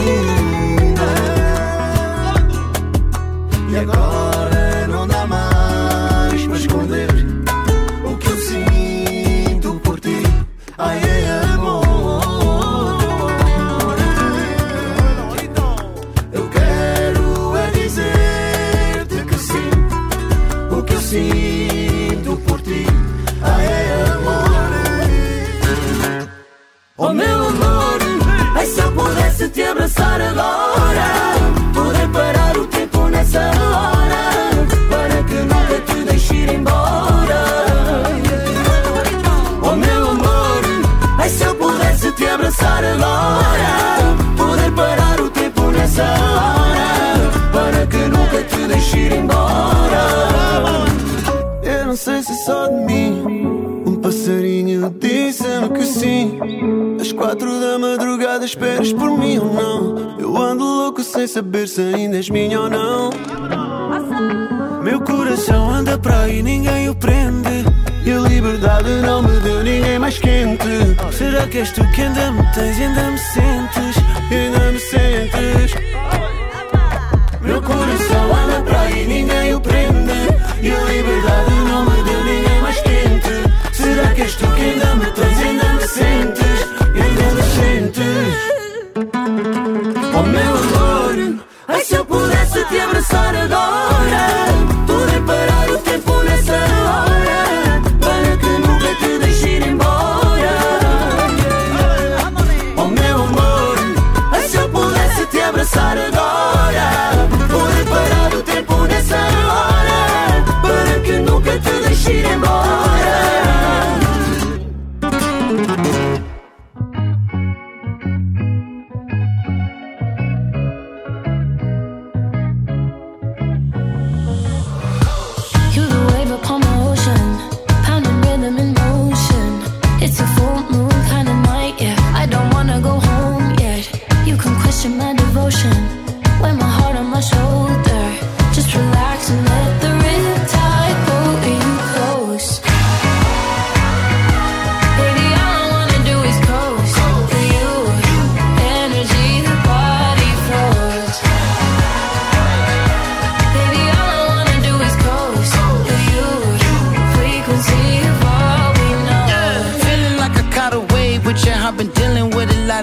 parar 42.72 42.94
agora. 42.94 44.16
Poder 44.38 44.72
parar 44.72 45.20
o 45.20 45.30
tempo 45.30 45.62
nessa 45.72 46.04
hora. 46.04 47.32
Para 47.52 47.88
que 47.88 47.98
nunca 47.98 48.44
te 48.44 48.68
deixe 48.68 48.98
ir 48.98 49.14
embora. 49.14 50.04
Eu 51.64 51.88
não 51.88 51.96
sei 51.96 52.22
se 52.24 52.32
é 52.32 52.36
só 52.36 52.68
de 52.68 52.86
mim 52.86 53.84
Um 53.86 53.96
passarinho 53.96 54.90
disse-me 55.00 55.70
que 55.70 55.86
sim. 55.86 56.40
Às 57.00 57.12
quatro 57.12 57.60
da 57.60 57.78
madrugada 57.78 58.46
esperas 58.46 58.94
por 58.94 59.18
mim 59.18 59.38
ou 59.40 59.54
não? 59.54 60.20
Eu 60.20 60.38
ando 60.38 60.64
louco 60.64 61.04
sem 61.04 61.28
saber 61.28 61.68
se 61.68 61.82
ainda 61.82 62.18
és 62.18 62.30
minha 62.30 62.62
ou 62.62 62.70
não. 62.70 63.10
Meu 64.84 65.02
coração 65.02 65.70
anda 65.70 65.98
para 65.98 66.22
aí, 66.22 66.42
ninguém 66.42 66.90
o 66.90 66.96
prende. 66.96 67.71
E 68.04 68.12
a 68.12 68.18
liberdade 68.20 68.90
não 69.04 69.22
me 69.22 69.40
deu 69.42 69.64
ninguém 69.64 70.00
mais 70.00 70.18
quente. 70.18 70.66
Será 71.12 71.46
que 71.48 71.60
és 71.60 71.72
tu 71.72 71.86
que 71.92 72.02
ainda 72.02 72.32
me 72.32 72.44
tens 72.54 72.78
e 72.78 72.84
ainda 72.84 73.12
me 73.12 73.18
sentes? 73.18 73.96
E 74.32 74.36
ainda 74.36 74.72
me 74.72 74.80
sentes? 74.80 75.76
Meu 77.42 77.62
coração 77.62 78.36
anda 78.36 78.62
para 78.64 78.82
aí, 78.82 79.06
ninguém 79.06 79.54
o 79.54 79.62
prende. 79.62 80.12
E 80.62 80.72
a 80.72 80.80
liberdade 80.84 81.52
não 81.70 81.86
me 81.86 82.04
deu 82.04 82.24
ninguém 82.24 82.62
mais 82.62 82.82
quente. 82.82 83.74
Será 83.74 84.08
que 84.14 84.22
és 84.22 84.36
tu 84.36 84.48
que 84.48 84.62
ainda 84.62 84.96
me 84.96 85.06
tens 85.12 85.40
e 85.40 85.44
ainda 85.44 85.74
me 85.74 85.88
sentes? 85.88 86.68
E 86.96 87.02
ainda 87.02 87.24
me 87.36 87.44
sentes? 87.44 88.36
Oh 90.18 90.24
meu 90.24 90.51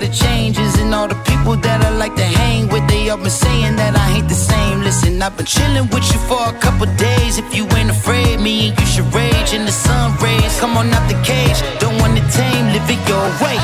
of 0.08 0.14
changes. 0.14 0.78
And 0.80 0.94
all 0.94 1.08
the 1.08 1.20
people 1.30 1.56
that 1.56 1.84
I 1.84 1.90
like 1.90 2.14
to 2.16 2.24
hang 2.24 2.68
with, 2.68 2.86
they 2.88 3.08
all 3.10 3.18
been 3.18 3.30
saying 3.30 3.76
that 3.76 3.96
I 3.96 4.16
ain't 4.16 4.28
the 4.28 4.34
same. 4.34 4.80
Listen, 4.82 5.20
I've 5.22 5.36
been 5.36 5.46
chilling 5.46 5.88
with 5.90 6.06
you 6.12 6.20
for 6.28 6.42
a 6.48 6.52
couple 6.58 6.86
days. 6.96 7.38
If 7.38 7.54
you 7.54 7.64
ain't 7.76 7.90
afraid, 7.90 8.40
me 8.40 8.68
and 8.68 8.78
you 8.78 8.86
should 8.86 9.08
rage 9.14 9.52
in 9.52 9.64
the 9.64 9.72
sun 9.72 10.16
rays. 10.22 10.58
Come 10.60 10.76
on 10.76 10.92
out 10.92 11.06
the 11.08 11.18
cage. 11.22 11.58
Don't 11.80 11.98
want 12.00 12.16
to 12.16 12.24
tame, 12.36 12.66
live 12.74 12.88
it 12.88 13.00
your 13.08 13.26
way. 13.44 13.58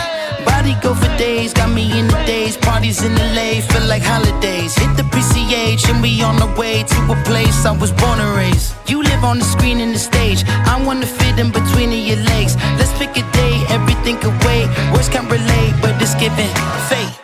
Body 0.65 0.81
go 0.81 0.95
for 0.95 1.15
days, 1.19 1.53
got 1.53 1.71
me 1.71 1.85
in 1.99 2.07
the 2.07 2.17
days. 2.25 2.57
Parties 2.57 3.05
in 3.05 3.15
LA, 3.15 3.61
feel 3.61 3.87
like 3.87 4.03
holidays. 4.03 4.75
Hit 4.75 4.97
the 4.97 5.03
PCH 5.13 5.91
and 5.91 6.01
we 6.01 6.23
on 6.23 6.37
the 6.37 6.47
way 6.59 6.83
to 6.85 7.01
a 7.13 7.17
place 7.29 7.67
I 7.67 7.77
was 7.77 7.93
born 7.93 8.19
and 8.19 8.35
raised. 8.35 8.73
You 8.89 9.03
live 9.03 9.25
on 9.25 9.39
the 9.39 9.45
screen 9.45 9.79
and 9.81 9.95
the 9.95 9.99
stage. 9.99 10.43
I 10.49 10.83
wanna 10.83 11.05
fit 11.05 11.39
in 11.39 11.51
between 11.51 11.93
your 11.93 12.17
legs. 12.33 12.57
Let's 12.79 12.97
pick 12.97 13.11
a 13.11 13.25
day, 13.33 13.55
everything 13.69 14.17
can 14.17 14.33
wait. 14.47 14.67
Words 14.95 15.11
can't 15.11 15.31
relate, 15.31 15.75
but 15.83 16.01
it's 16.01 16.15
giving 16.15 16.49
fate. 16.89 17.24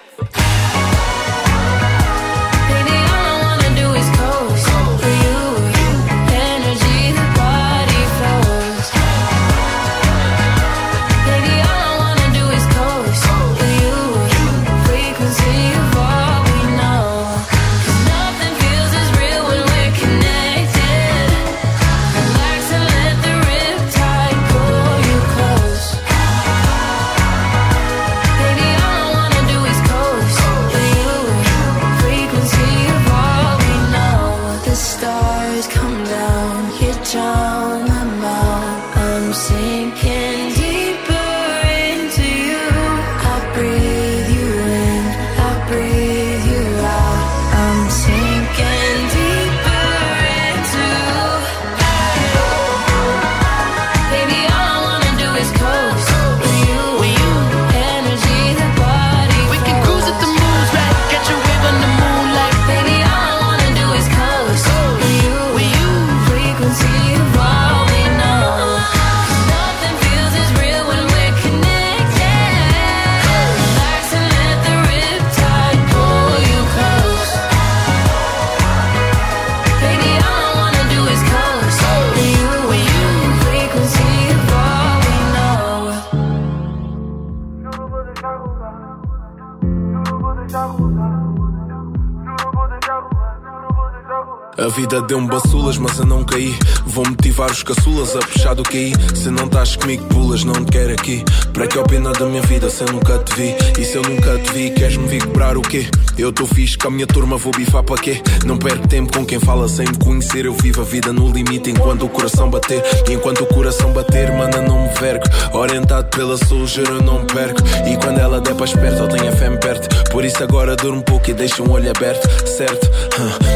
Vida 94.71 95.03
deu-me 95.03 95.27
baçulas, 95.27 95.77
mas 95.79 95.99
eu 95.99 96.07
não 96.07 96.25
caí. 96.25 96.55
Vou 96.87 97.05
motivar 97.07 97.51
os 97.51 97.62
caçulas 97.62 98.14
a 98.16 98.21
puxar 98.21 98.55
do 98.55 98.62
QI. 98.62 98.93
Se 99.14 99.31
não 99.31 99.47
estás 99.47 99.77
comigo, 99.77 100.05
pulas, 100.07 100.45
não 100.45 100.64
te 100.64 100.73
quero 100.73 100.93
aqui. 100.93 101.25
Para 101.53 101.66
que 101.66 101.79
opina 101.79 102.12
da 102.12 102.27
minha 102.27 102.43
vida 102.43 102.71
se 102.71 102.83
eu 102.83 102.93
nunca 102.93 103.18
te 103.18 103.35
vi? 103.35 103.55
E 103.79 103.85
se 103.85 103.97
eu 103.97 104.03
nunca 104.03 104.39
te 104.39 104.53
vi, 104.53 104.71
queres-me 104.71 105.07
vir 105.09 105.23
o 105.57 105.62
quê? 105.62 105.89
Eu 106.16 106.31
estou 106.31 106.47
fixe 106.47 106.77
com 106.77 106.89
a 106.89 106.91
minha 106.91 107.07
turma, 107.07 107.37
vou 107.37 107.53
bifar 107.53 107.83
para 107.83 108.01
quê? 108.01 108.23
Não 108.45 108.57
perco 108.57 108.87
tempo 108.87 109.16
com 109.16 109.25
quem 109.25 109.41
fala 109.41 109.68
sem 109.68 109.87
me 109.87 109.97
conhecer. 109.99 110.45
Eu 110.45 110.55
vivo 110.55 110.83
a 110.83 110.85
vida 110.85 111.12
no 111.12 111.31
limite 111.31 111.71
enquanto 111.71 112.05
o 112.05 112.09
coração 112.09 112.49
bater. 112.51 112.83
E 113.09 113.12
enquanto 113.12 113.43
o 113.43 113.47
coração 113.47 113.93
bater, 113.93 114.31
mana, 114.33 114.61
não 114.62 114.87
me 114.87 114.95
vergo. 115.01 115.25
Orientado 115.53 116.09
pela 116.09 116.37
sujeira, 116.37 116.91
eu 116.91 117.03
não 117.03 117.25
perco. 117.25 117.61
E 117.91 117.97
quando 117.97 118.18
ela 118.18 118.41
der 118.41 118.55
para 118.55 118.66
esperto, 118.66 118.99
eu 119.03 119.09
tenho 119.09 119.29
a 119.29 119.37
fé 119.37 119.49
me 119.49 119.59
perto. 119.59 120.11
Por 120.11 120.25
isso 120.25 120.43
agora 120.43 120.77
durmo 120.77 120.99
um 120.99 121.03
pouco 121.03 121.31
e 121.31 121.35
deixo 121.35 121.62
um 121.62 121.71
olho 121.71 121.91
aberto, 121.91 122.29
certo? 122.47 122.91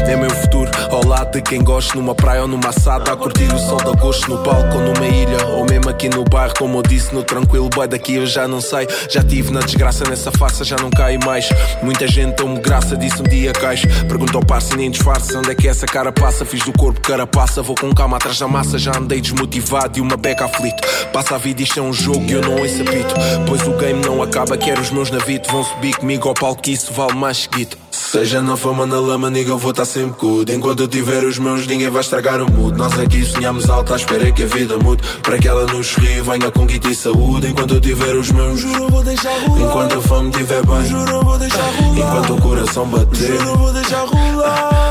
É 0.07 0.15
meu 0.15 0.29
futuro, 0.29 0.69
lado 1.07 1.31
de 1.31 1.41
quem 1.41 1.63
gosta, 1.63 1.95
numa 1.95 2.15
praia 2.15 2.41
ou 2.41 2.47
numa 2.47 2.69
assada, 2.69 3.11
a 3.11 3.15
curtir 3.15 3.51
o 3.53 3.57
sol 3.57 3.77
de 3.77 3.89
agosto, 3.89 4.29
no 4.29 4.43
palco 4.43 4.77
ou 4.77 4.81
numa 4.81 5.07
ilha, 5.07 5.45
ou 5.47 5.65
mesmo 5.65 5.89
aqui 5.89 6.09
no 6.09 6.23
bairro, 6.23 6.53
como 6.57 6.79
eu 6.79 6.81
disse, 6.81 7.13
no 7.13 7.23
tranquilo, 7.23 7.69
boy, 7.69 7.87
daqui 7.87 8.15
eu 8.15 8.25
já 8.25 8.47
não 8.47 8.59
sei. 8.61 8.87
Já 9.09 9.23
tive 9.23 9.51
na 9.51 9.59
desgraça 9.59 10.03
nessa 10.09 10.31
farsa, 10.31 10.63
já 10.63 10.75
não 10.77 10.89
caio 10.89 11.19
mais. 11.23 11.47
Muita 11.81 12.07
gente 12.07 12.35
deu-me 12.35 12.59
graça, 12.59 12.97
disse 12.97 13.21
um 13.21 13.23
dia 13.23 13.53
cais. 13.53 13.81
Pergunta 14.07 14.37
ao 14.37 14.45
parceiro, 14.45 14.77
nem 14.77 14.91
disfarça, 14.91 15.37
onde 15.37 15.51
é 15.51 15.55
que 15.55 15.67
essa 15.67 15.85
cara 15.85 16.11
passa? 16.11 16.45
Fiz 16.45 16.63
do 16.63 16.73
corpo 16.73 16.99
carapaça, 17.01 17.61
vou 17.61 17.75
com 17.75 17.93
calma 17.93 18.17
atrás 18.17 18.39
da 18.39 18.47
massa, 18.47 18.77
já 18.77 18.97
andei 18.97 19.21
desmotivado 19.21 19.97
e 19.97 20.01
uma 20.01 20.17
beca 20.17 20.45
aflito. 20.45 20.81
Passa 21.13 21.35
a 21.35 21.37
vida, 21.37 21.61
isto 21.61 21.79
é 21.79 21.83
um 21.83 21.93
jogo 21.93 22.25
e 22.27 22.31
eu 22.33 22.41
não 22.41 22.55
ouço 22.57 22.81
apito. 22.81 23.13
Pois 23.47 23.61
o 23.67 23.71
game 23.77 24.03
não 24.05 24.21
acaba, 24.21 24.57
quero 24.57 24.81
os 24.81 24.91
meus 24.91 25.11
navitos, 25.11 25.51
vão 25.51 25.63
subir 25.63 25.95
comigo 25.95 26.27
ao 26.27 26.33
palco, 26.33 26.61
que 26.61 26.71
isso 26.71 26.91
vale 26.93 27.13
mais 27.13 27.37
seguido. 27.37 27.84
Seja 27.95 28.41
na 28.41 28.57
fama, 28.57 28.85
na 28.85 28.99
lama, 28.99 29.29
nigga, 29.29 29.51
eu 29.51 29.57
vou 29.57 29.71
estar 29.71 29.85
sempre 29.85 30.19
good. 30.19 30.51
Enquanto 30.51 30.81
eu 30.81 30.87
tiver 30.87 31.23
os 31.23 31.39
meus, 31.39 31.65
ninguém 31.65 31.89
vai 31.89 32.01
estragar 32.01 32.41
o 32.41 32.51
mood. 32.51 32.77
Nós 32.77 32.99
aqui 32.99 33.23
sonhamos 33.23 33.69
alto, 33.69 33.93
à 33.93 33.95
espera 33.95 34.29
que 34.33 34.43
a 34.43 34.47
vida 34.47 34.77
mude. 34.77 35.01
Para 35.21 35.37
que 35.37 35.47
ela 35.47 35.65
nos 35.65 35.95
rie, 35.95 36.21
venha 36.21 36.51
com 36.51 36.65
guita 36.65 36.89
e 36.89 36.95
saúde. 36.95 37.47
Enquanto 37.47 37.75
eu 37.75 37.81
tiver 37.81 38.13
os 38.15 38.31
meus, 38.31 38.59
juro 38.59 38.89
vou 38.89 39.01
deixar 39.01 39.31
rolar. 39.47 39.61
Enquanto 39.61 39.97
a 39.97 40.01
fome 40.01 40.29
estiver 40.29 40.65
bem, 40.65 40.85
juro 40.85 41.23
vou 41.23 41.37
deixar 41.39 41.71
rolar. 41.71 41.97
Enquanto 41.97 42.33
o 42.33 42.41
coração 42.41 42.85
bater, 42.85 43.37
juro 43.37 43.57
vou 43.57 43.73
deixar 43.73 44.05
rolar 44.05 44.84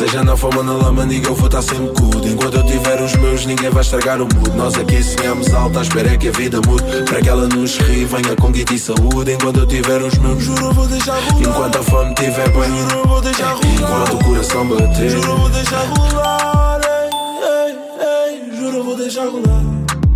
Seja 0.00 0.24
na 0.24 0.34
fama, 0.34 0.62
na 0.62 0.72
lama, 0.72 1.04
nigga, 1.04 1.28
eu 1.28 1.34
vou 1.34 1.44
estar 1.44 1.60
sempre 1.60 1.88
good. 2.00 2.26
Enquanto 2.26 2.54
eu 2.54 2.64
tiver 2.64 3.02
os 3.02 3.14
meus, 3.16 3.44
ninguém 3.44 3.68
vai 3.68 3.82
estragar 3.82 4.22
o 4.22 4.24
mood. 4.34 4.50
Nós 4.56 4.74
aqui 4.74 5.02
sonhamos 5.02 5.52
alto, 5.52 5.78
à 5.78 5.82
espera 5.82 6.16
que 6.16 6.28
a 6.28 6.32
vida 6.32 6.58
mude. 6.66 7.02
Para 7.04 7.20
que 7.20 7.28
ela 7.28 7.46
nos 7.46 7.76
rie, 7.76 8.06
venha 8.06 8.34
com 8.34 8.50
guita 8.50 8.72
e 8.72 8.78
saúde. 8.78 9.32
Enquanto 9.32 9.58
eu 9.58 9.66
tiver 9.66 10.00
os 10.00 10.16
meus, 10.16 10.42
juro 10.42 10.72
vou 10.72 10.86
deixar 10.86 11.20
rolar. 11.20 11.42
Enquanto 11.42 11.76
a 11.76 11.82
fome 11.82 12.14
estiver 12.14 12.48
bem, 12.48 12.78
juro 12.78 13.08
vou 13.08 13.20
deixar 13.20 13.52
rolar 13.52 13.74
Enquanto 13.74 14.14
o 14.14 14.24
coração 14.24 14.66
bater, 14.68 15.10
juro 15.10 15.36
vou 15.36 15.50
deixar 15.50 15.84
rolar 15.84 16.89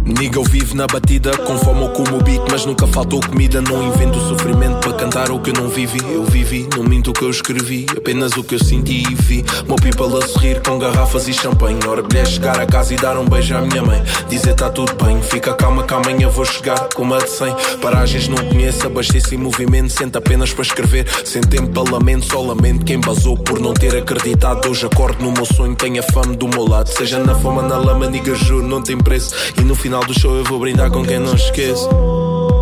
Nigga, 0.06 0.38
eu 0.38 0.44
vivo 0.44 0.76
na 0.76 0.86
batida, 0.86 1.34
com 1.38 1.56
fome 1.56 1.80
ou 1.80 1.88
como 1.88 2.22
beat, 2.22 2.42
mas 2.50 2.66
nunca 2.66 2.86
faltou 2.86 3.20
comida. 3.20 3.62
Não 3.62 3.82
invento 3.82 4.20
sofrimento 4.20 4.76
para 4.80 4.92
cantar 4.92 5.30
o 5.30 5.40
que 5.40 5.48
eu 5.48 5.54
não 5.54 5.70
vivi. 5.70 5.98
Eu 6.12 6.24
vivi, 6.24 6.68
não 6.76 6.84
minto 6.84 7.10
o 7.10 7.14
que 7.14 7.22
eu 7.22 7.30
escrevi, 7.30 7.86
apenas 7.96 8.32
o 8.32 8.44
que 8.44 8.54
eu 8.54 8.58
senti 8.58 9.02
e 9.02 9.14
vi. 9.14 9.42
Meu 9.66 9.76
people 9.76 10.22
a 10.22 10.26
sorrir 10.26 10.60
com 10.60 10.78
garrafas 10.78 11.26
e 11.26 11.32
champanhe. 11.32 11.78
Orgulho 11.86 12.18
é 12.18 12.24
chegar 12.26 12.60
a 12.60 12.66
casa 12.66 12.92
e 12.92 12.96
dar 12.98 13.16
um 13.16 13.24
beijo 13.24 13.56
à 13.56 13.62
minha 13.62 13.82
mãe. 13.82 14.02
Dizer 14.28 14.52
tá 14.52 14.68
tudo 14.68 14.94
bem, 15.02 15.22
fica 15.22 15.54
calma 15.54 15.84
que 15.84 15.94
amanhã 15.94 16.28
vou 16.28 16.44
chegar 16.44 16.88
com 16.94 17.02
uma 17.02 17.16
de 17.16 17.30
100. 17.30 17.54
Paragens 17.80 18.28
não 18.28 18.36
conheço, 18.36 18.86
abastece 18.86 19.34
em 19.34 19.38
movimento, 19.38 19.90
sento 19.90 20.18
apenas 20.18 20.52
para 20.52 20.64
escrever. 20.64 21.06
Sem 21.24 21.40
tempo 21.40 21.68
para 21.68 21.92
lamento, 21.92 22.26
só 22.26 22.42
lamento 22.42 22.84
quem 22.84 23.00
basou 23.00 23.38
por 23.38 23.58
não 23.58 23.72
ter 23.72 23.96
acreditado. 23.96 24.68
Hoje 24.68 24.84
acordo 24.84 25.24
no 25.24 25.32
meu 25.32 25.46
sonho, 25.46 25.74
tenho 25.74 25.98
a 26.00 26.12
fama 26.12 26.34
do 26.34 26.46
meu 26.46 26.68
lado. 26.68 26.90
Seja 26.90 27.18
na 27.18 27.34
fama, 27.34 27.62
na 27.62 27.78
lama, 27.78 28.06
nigga, 28.06 28.34
juro, 28.34 28.66
não 28.66 28.82
tem 28.82 28.98
preço. 28.98 29.34
E 29.58 29.62
no 29.62 29.74
final 29.74 29.93
do 30.00 30.18
show 30.18 30.34
eu 30.34 30.44
vou 30.44 30.58
brindar 30.58 30.90
com 30.90 31.04
quem 31.04 31.18
não 31.18 31.34
esquece. 31.34 31.86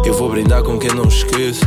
Eu 0.05 0.14
vou 0.14 0.28
brindar 0.28 0.62
com 0.62 0.78
quem 0.78 0.91
não 0.91 1.05
esquece. 1.05 1.61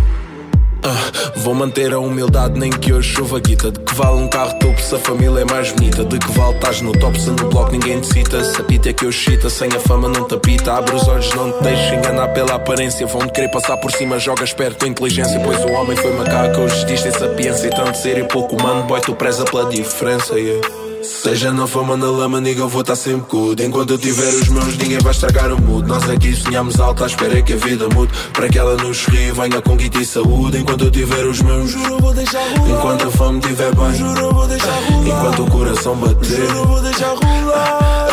Ah, 0.83 1.31
vou 1.37 1.55
manter 1.55 1.93
a 1.93 1.99
humildade, 1.99 2.59
nem 2.59 2.69
que 2.69 2.93
hoje 2.93 3.13
chova 3.13 3.39
guita. 3.39 3.71
De 3.71 3.79
que 3.79 3.95
vale 3.95 4.17
um 4.17 4.27
carro 4.27 4.53
topo 4.59 4.79
se 4.79 4.93
a 4.93 4.99
família 4.99 5.41
é 5.41 5.45
mais 5.45 5.71
bonita? 5.71 6.05
De 6.05 6.19
que 6.19 6.31
vale 6.33 6.55
estás 6.55 6.81
no 6.81 6.91
top 6.91 7.19
se 7.19 7.29
no 7.31 7.49
bloco 7.49 7.71
ninguém 7.71 7.99
te 7.99 8.07
cita? 8.13 8.43
Se 8.43 8.61
a 8.61 8.63
pita 8.63 8.89
é 8.89 8.93
que 8.93 9.05
eu 9.05 9.11
chita, 9.11 9.49
sem 9.49 9.69
a 9.69 9.79
fama 9.79 10.07
não 10.07 10.25
te 10.25 10.35
apita. 10.35 10.73
Abre 10.73 10.95
os 10.95 11.07
olhos, 11.07 11.33
não 11.33 11.51
te 11.53 11.63
deixes 11.63 11.93
enganar 11.93 12.27
pela 12.29 12.53
aparência. 12.53 13.07
Vão-te 13.07 13.33
querer 13.33 13.49
passar 13.49 13.77
por 13.77 13.91
cima, 13.91 14.19
jogas 14.19 14.53
perto 14.53 14.81
com 14.81 14.85
inteligência. 14.85 15.39
Pois 15.39 15.59
o 15.63 15.71
homem 15.71 15.97
foi 15.97 16.13
macaco, 16.13 16.61
hoje 16.61 16.83
existe 16.83 17.11
sapiência. 17.17 17.67
E 17.67 17.71
tanto 17.71 17.97
ser 17.97 18.19
e 18.19 18.23
pouco 18.25 18.55
humano, 18.55 18.83
boy, 18.83 19.01
tu 19.01 19.15
preza 19.15 19.43
pela 19.45 19.67
diferença. 19.67 20.37
Yeah. 20.37 20.84
Seja 21.05 21.51
na 21.51 21.67
fama, 21.67 21.95
na 21.95 22.09
lama, 22.09 22.41
nigga, 22.41 22.61
eu 22.61 22.67
vou 22.67 22.81
estar 22.81 22.95
sempre 22.95 23.25
good 23.29 23.63
Enquanto 23.63 23.91
eu 23.91 23.97
tiver 23.97 24.27
os 24.27 24.49
meus, 24.49 24.77
ninguém 24.77 24.97
vai 24.97 25.11
estragar 25.11 25.53
o 25.53 25.61
mood 25.61 25.87
Nós 25.87 26.09
aqui 26.09 26.35
sonhamos 26.35 26.79
alto, 26.79 27.03
à 27.03 27.07
espera 27.07 27.41
que 27.43 27.53
a 27.53 27.57
vida 27.57 27.87
mude. 27.89 28.11
Para 28.33 28.49
que 28.49 28.57
ela 28.57 28.75
nos 28.75 29.05
rie, 29.05 29.31
venha 29.31 29.61
com 29.61 29.75
guita 29.75 29.99
e 29.99 30.05
saúde. 30.05 30.57
Enquanto 30.57 30.85
eu 30.85 30.91
tiver 30.91 31.25
os 31.25 31.41
meus, 31.41 31.69
juro 31.69 31.99
vou 31.99 32.13
deixar 32.13 32.39
rolar. 32.57 32.69
Enquanto 32.69 33.07
a 33.07 33.11
fome 33.11 33.39
estiver 33.39 33.75
bem, 33.75 33.95
juro 33.95 34.33
vou 34.33 34.47
deixar 34.47 34.79
rolar. 34.89 35.07
Enquanto 35.07 35.43
o 35.43 35.51
coração 35.51 35.95
bater, 35.95 36.47
juro 36.47 36.67
vou 36.67 36.81
deixar 36.81 37.09
rolar 37.09 38.05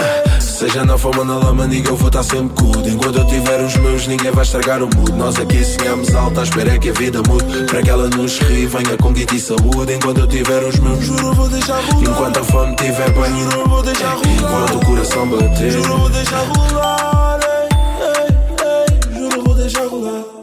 Seja 0.63 0.85
na 0.85 0.97
fama, 0.97 1.25
na 1.25 1.39
lama, 1.39 1.67
nigga, 1.67 1.91
eu 1.91 1.97
vou 1.97 2.07
estar 2.07 2.23
sempre 2.23 2.63
good 2.63 2.89
Enquanto 2.89 3.19
eu 3.19 3.27
tiver 3.27 3.61
os 3.65 3.77
meus, 3.79 4.07
ninguém 4.07 4.31
vai 4.31 4.45
estragar 4.45 4.81
o 4.81 4.89
mood. 4.97 5.11
Nós 5.11 5.37
aqui 5.37 5.65
sonhamos 5.65 6.15
alto, 6.15 6.39
à 6.39 6.45
espera 6.45 6.79
que 6.79 6.91
a 6.91 6.93
vida 6.93 7.21
mude. 7.29 7.65
Para 7.65 7.83
que 7.83 7.91
ela 7.91 8.09
nos 8.09 8.39
rie, 8.39 8.67
venha 8.67 8.97
com 8.97 9.13
guita 9.13 9.35
e 9.35 9.41
saúde. 9.41 9.95
Enquanto 9.95 10.19
eu 10.19 10.29
tiver 10.29 10.63
os 10.63 10.79
meus, 10.79 11.05
juro 11.05 11.35
vou 11.35 11.49
deixar 11.49 11.81
rolar. 11.81 12.03
Enquanto 12.03 12.37
a 12.39 12.45
fome 12.45 12.77
estiver 12.77 13.11
bem, 13.11 13.41
juro 13.41 13.69
vou 13.69 13.83
deixar 13.83 14.15
rolar. 14.15 14.37
Enquanto 14.39 14.77
o 14.77 14.87
coração 14.87 15.29
bater, 15.29 15.71
juro 15.73 15.99
vou 15.99 16.11
deixar 16.11 16.45
rolar 16.45 17.41
ei, 17.43 17.69
ei, 18.07 19.19
ei, 19.19 19.19
Juro 19.19 19.43
vou 19.43 19.55
deixar 19.57 19.87
rolar 19.89 20.42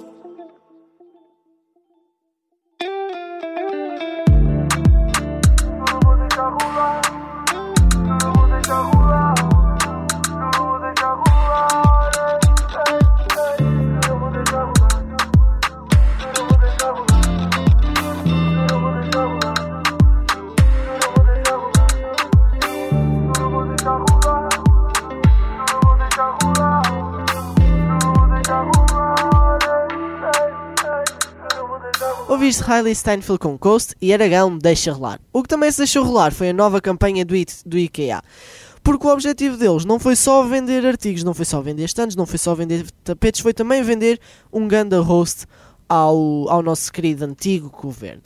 Ouviste 32.49 32.63
Riley 32.63 32.95
Steinfeld 32.95 33.37
com 33.37 33.55
Coast 33.59 33.93
e 34.01 34.11
Aragão 34.11 34.57
Deixa 34.57 34.91
Rolar. 34.91 35.19
O 35.31 35.43
que 35.43 35.49
também 35.49 35.71
se 35.71 35.77
deixou 35.77 36.03
rolar 36.03 36.31
foi 36.31 36.49
a 36.49 36.53
nova 36.53 36.81
campanha 36.81 37.23
do, 37.23 37.35
IT, 37.35 37.61
do 37.63 37.77
IKEA. 37.77 38.23
Porque 38.81 39.05
o 39.05 39.11
objetivo 39.11 39.55
deles 39.55 39.85
não 39.85 39.99
foi 39.99 40.15
só 40.15 40.41
vender 40.41 40.83
artigos, 40.83 41.23
não 41.23 41.35
foi 41.35 41.45
só 41.45 41.61
vender 41.61 41.83
stands, 41.83 42.15
não 42.15 42.25
foi 42.25 42.39
só 42.39 42.55
vender 42.55 42.89
tapetes, 43.03 43.41
foi 43.41 43.53
também 43.53 43.83
vender 43.83 44.19
um 44.51 44.67
ganda 44.67 44.99
host 44.99 45.45
ao, 45.87 46.49
ao 46.49 46.63
nosso 46.63 46.91
querido 46.91 47.23
antigo 47.23 47.69
governo. 47.69 48.23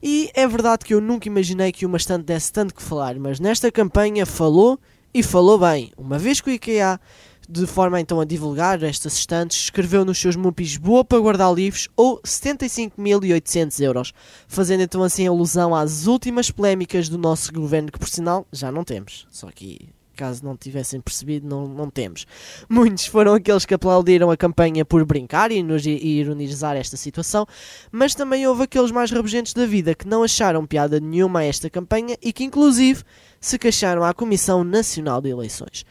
E 0.00 0.30
é 0.34 0.46
verdade 0.46 0.84
que 0.84 0.94
eu 0.94 1.00
nunca 1.00 1.26
imaginei 1.26 1.72
que 1.72 1.84
uma 1.84 1.96
stand 1.96 2.20
desse 2.20 2.52
tanto 2.52 2.72
que 2.76 2.80
falar, 2.80 3.16
mas 3.16 3.40
nesta 3.40 3.72
campanha 3.72 4.24
falou 4.24 4.78
e 5.12 5.20
falou 5.20 5.58
bem. 5.58 5.90
Uma 5.98 6.16
vez 6.16 6.40
que 6.40 6.48
o 6.48 6.52
IKEA 6.52 7.00
de 7.48 7.66
forma 7.66 8.00
então 8.00 8.20
a 8.20 8.24
divulgar 8.24 8.82
estas 8.82 9.14
estantes, 9.14 9.64
escreveu 9.64 10.04
nos 10.04 10.18
seus 10.18 10.36
mupis 10.36 10.76
boa 10.76 11.04
para 11.04 11.18
guardar 11.18 11.52
livros 11.52 11.88
ou 11.96 12.20
75.800 12.22 13.80
euros, 13.80 14.12
fazendo 14.46 14.82
então 14.82 15.02
assim 15.02 15.26
alusão 15.26 15.74
às 15.74 16.06
últimas 16.06 16.50
polémicas 16.50 17.08
do 17.08 17.18
nosso 17.18 17.52
governo, 17.52 17.92
que 17.92 17.98
por 17.98 18.08
sinal 18.08 18.46
já 18.52 18.72
não 18.72 18.84
temos. 18.84 19.26
Só 19.30 19.48
que, 19.50 19.88
caso 20.16 20.44
não 20.44 20.56
tivessem 20.56 21.00
percebido, 21.00 21.46
não, 21.46 21.66
não 21.68 21.90
temos. 21.90 22.26
Muitos 22.68 23.06
foram 23.06 23.34
aqueles 23.34 23.66
que 23.66 23.74
aplaudiram 23.74 24.30
a 24.30 24.36
campanha 24.36 24.84
por 24.84 25.04
brincar 25.04 25.52
e, 25.52 25.62
nos, 25.62 25.84
e 25.84 25.90
ironizar 25.90 26.76
esta 26.76 26.96
situação, 26.96 27.46
mas 27.92 28.14
também 28.14 28.46
houve 28.46 28.62
aqueles 28.62 28.90
mais 28.90 29.10
rabugentes 29.10 29.52
da 29.52 29.66
vida 29.66 29.94
que 29.94 30.08
não 30.08 30.22
acharam 30.22 30.66
piada 30.66 30.98
nenhuma 30.98 31.40
a 31.40 31.44
esta 31.44 31.68
campanha 31.68 32.16
e 32.22 32.32
que 32.32 32.44
inclusive 32.44 33.02
se 33.40 33.58
queixaram 33.58 34.02
à 34.02 34.14
Comissão 34.14 34.64
Nacional 34.64 35.20
de 35.20 35.28
Eleições 35.28 35.84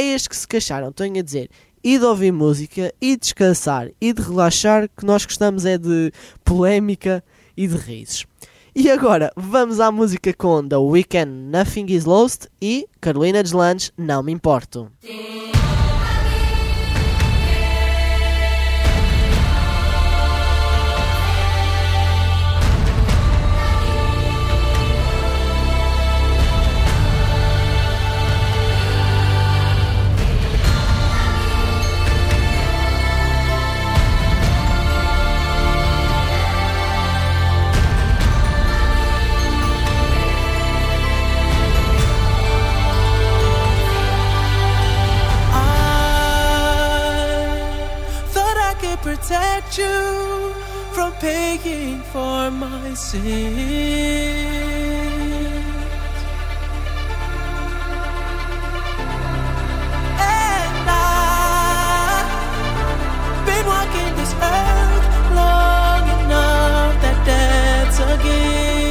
estes 0.00 0.28
que 0.28 0.36
se 0.36 0.48
queixaram, 0.48 0.92
tenho 0.92 1.18
a 1.18 1.22
dizer, 1.22 1.50
e 1.84 1.98
de 1.98 2.04
ouvir 2.04 2.32
música, 2.32 2.92
e 3.00 3.16
de 3.16 3.20
descansar, 3.20 3.90
e 4.00 4.12
de 4.12 4.22
relaxar, 4.22 4.88
que 4.88 5.04
nós 5.04 5.24
gostamos 5.24 5.64
é 5.66 5.76
de 5.76 6.12
polémica 6.44 7.22
e 7.56 7.66
de 7.66 7.76
risos. 7.76 8.26
E 8.74 8.90
agora, 8.90 9.30
vamos 9.36 9.80
à 9.80 9.92
música 9.92 10.32
com 10.32 10.66
The 10.66 10.78
Weeknd, 10.78 11.50
Nothing 11.50 11.86
Is 11.90 12.06
Lost, 12.06 12.46
e 12.60 12.86
Carolina 13.00 13.42
Deslandes, 13.42 13.92
Não 13.98 14.22
Me 14.22 14.32
Importo. 14.32 14.90
Protect 49.22 49.78
you 49.78 50.52
from 50.92 51.12
paying 51.20 52.00
for 52.12 52.50
my 52.50 52.92
sins. 52.94 53.22
And 60.18 60.88
I've 60.90 62.26
been 63.46 63.66
walking 63.66 64.16
this 64.16 64.32
earth 64.34 65.06
long 65.38 66.04
enough 66.18 66.94
that 67.02 67.18
that's 67.28 67.98
a 68.00 68.16
gift. 68.24 68.82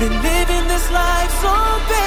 Been 0.00 0.16
living 0.22 0.66
this 0.68 0.90
life 0.90 1.32
so 1.42 1.52
patient 1.88 2.05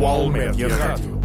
Média 0.00 0.66
Rádio. 0.66 1.20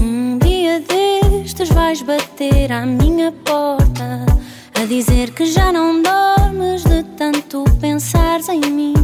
Um 0.00 0.38
dia 0.38 0.78
destes 0.78 1.70
vais 1.70 2.02
bater 2.02 2.70
à 2.70 2.86
minha 2.86 3.32
porta 3.32 4.24
a 4.80 4.84
dizer 4.84 5.32
que 5.32 5.46
já 5.46 5.72
não 5.72 6.00
dormes 6.00 6.84
de 6.84 7.02
tanto 7.16 7.64
pensares 7.80 8.48
em 8.48 8.60
mim. 8.60 8.94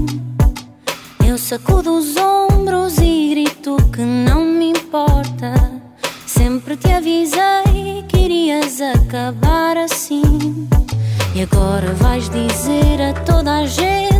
Eu 1.28 1.36
sacudo 1.36 1.98
os 1.98 2.16
ombros 2.16 2.98
e 2.98 3.30
grito 3.30 3.76
que 3.92 4.02
não 4.02 4.44
me 4.44 4.70
importa. 4.70 5.52
Sempre 6.24 6.76
te 6.76 6.92
avisei 6.92 7.55
acabar 9.16 9.78
assim. 9.78 10.68
E 11.34 11.40
agora 11.42 11.94
vais 11.94 12.28
dizer 12.28 13.00
a 13.00 13.14
toda 13.24 13.60
a 13.60 13.66
gente 13.66 14.15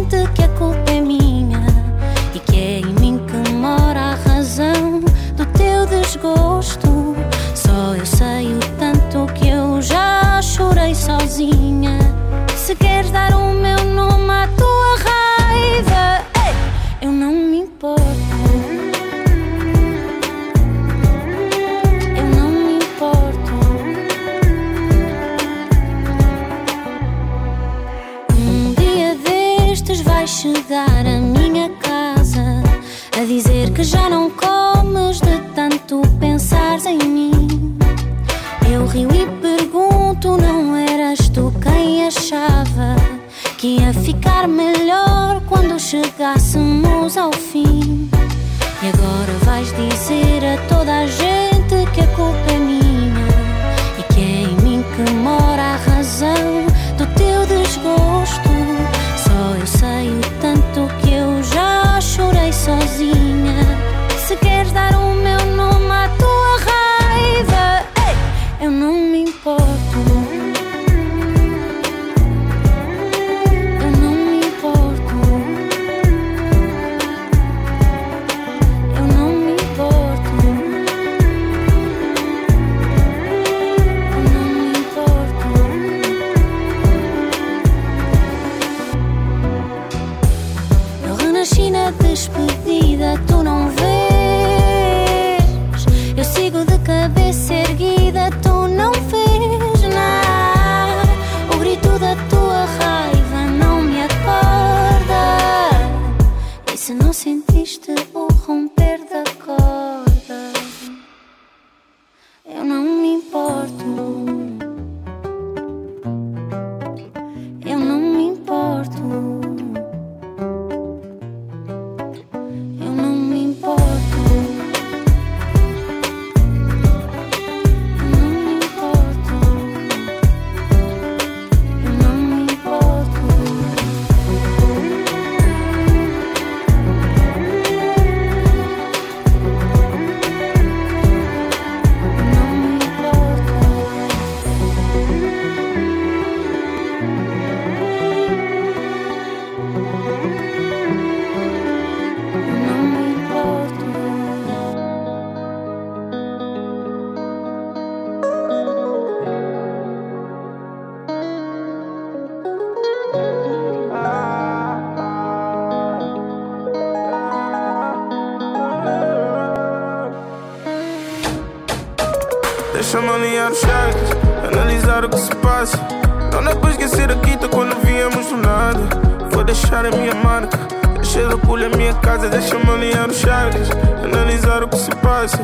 que 185.26 185.36
se. 185.36 185.38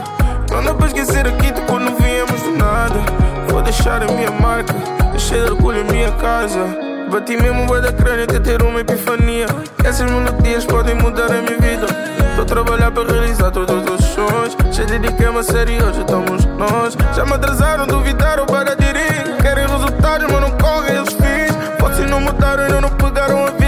Não 0.51 0.63
dá 0.63 0.75
para 0.75 0.87
esquecer 0.87 1.27
a 1.27 1.33
quinta 1.33 1.61
quando 1.63 1.97
viemos 1.97 2.41
do 2.43 2.57
nada. 2.57 3.01
Vou 3.49 3.63
deixar 3.63 4.03
a 4.03 4.07
minha 4.07 4.31
marca, 4.31 4.75
deixar 5.11 5.51
orgulho 5.51 5.81
a 5.81 5.93
minha 5.93 6.11
casa. 6.13 6.61
Bati 7.11 7.37
mesmo 7.37 7.71
o 7.71 7.81
da 7.81 7.93
crânio 7.93 8.25
até 8.25 8.39
ter 8.39 8.63
uma 8.63 8.81
epifania. 8.81 9.47
Essas 9.85 10.11
melodias 10.11 10.65
podem 10.65 10.95
mudar 10.95 11.27
a 11.27 11.43
minha 11.43 11.59
vida. 11.59 11.87
Estou 12.31 12.43
a 12.43 12.47
trabalhar 12.47 12.91
para 12.91 13.13
realizar 13.13 13.51
todos 13.51 13.77
os 13.77 14.05
sonhos. 14.07 14.57
Já 14.71 14.85
dediquei-me 14.85 15.39
a 15.39 15.43
sério, 15.43 15.87
hoje 15.87 16.01
estamos 16.01 16.45
nós. 16.47 16.97
Já 17.15 17.25
me 17.27 17.35
atrasaram, 17.35 17.87
duvidaram 17.87 18.47
para 18.47 18.75
dirigir. 18.77 19.37
Querem 19.43 19.67
resultados, 19.67 20.31
mas 20.31 20.41
não 20.41 20.51
correm 20.53 21.01
os 21.01 21.13
fins. 21.13 21.53
Vocês 21.79 22.09
não 22.09 22.21
mudaram, 22.21 22.65
ainda 22.65 22.81
não 22.81 22.91
pegaram 22.91 23.47
a 23.47 23.51
vista. 23.51 23.62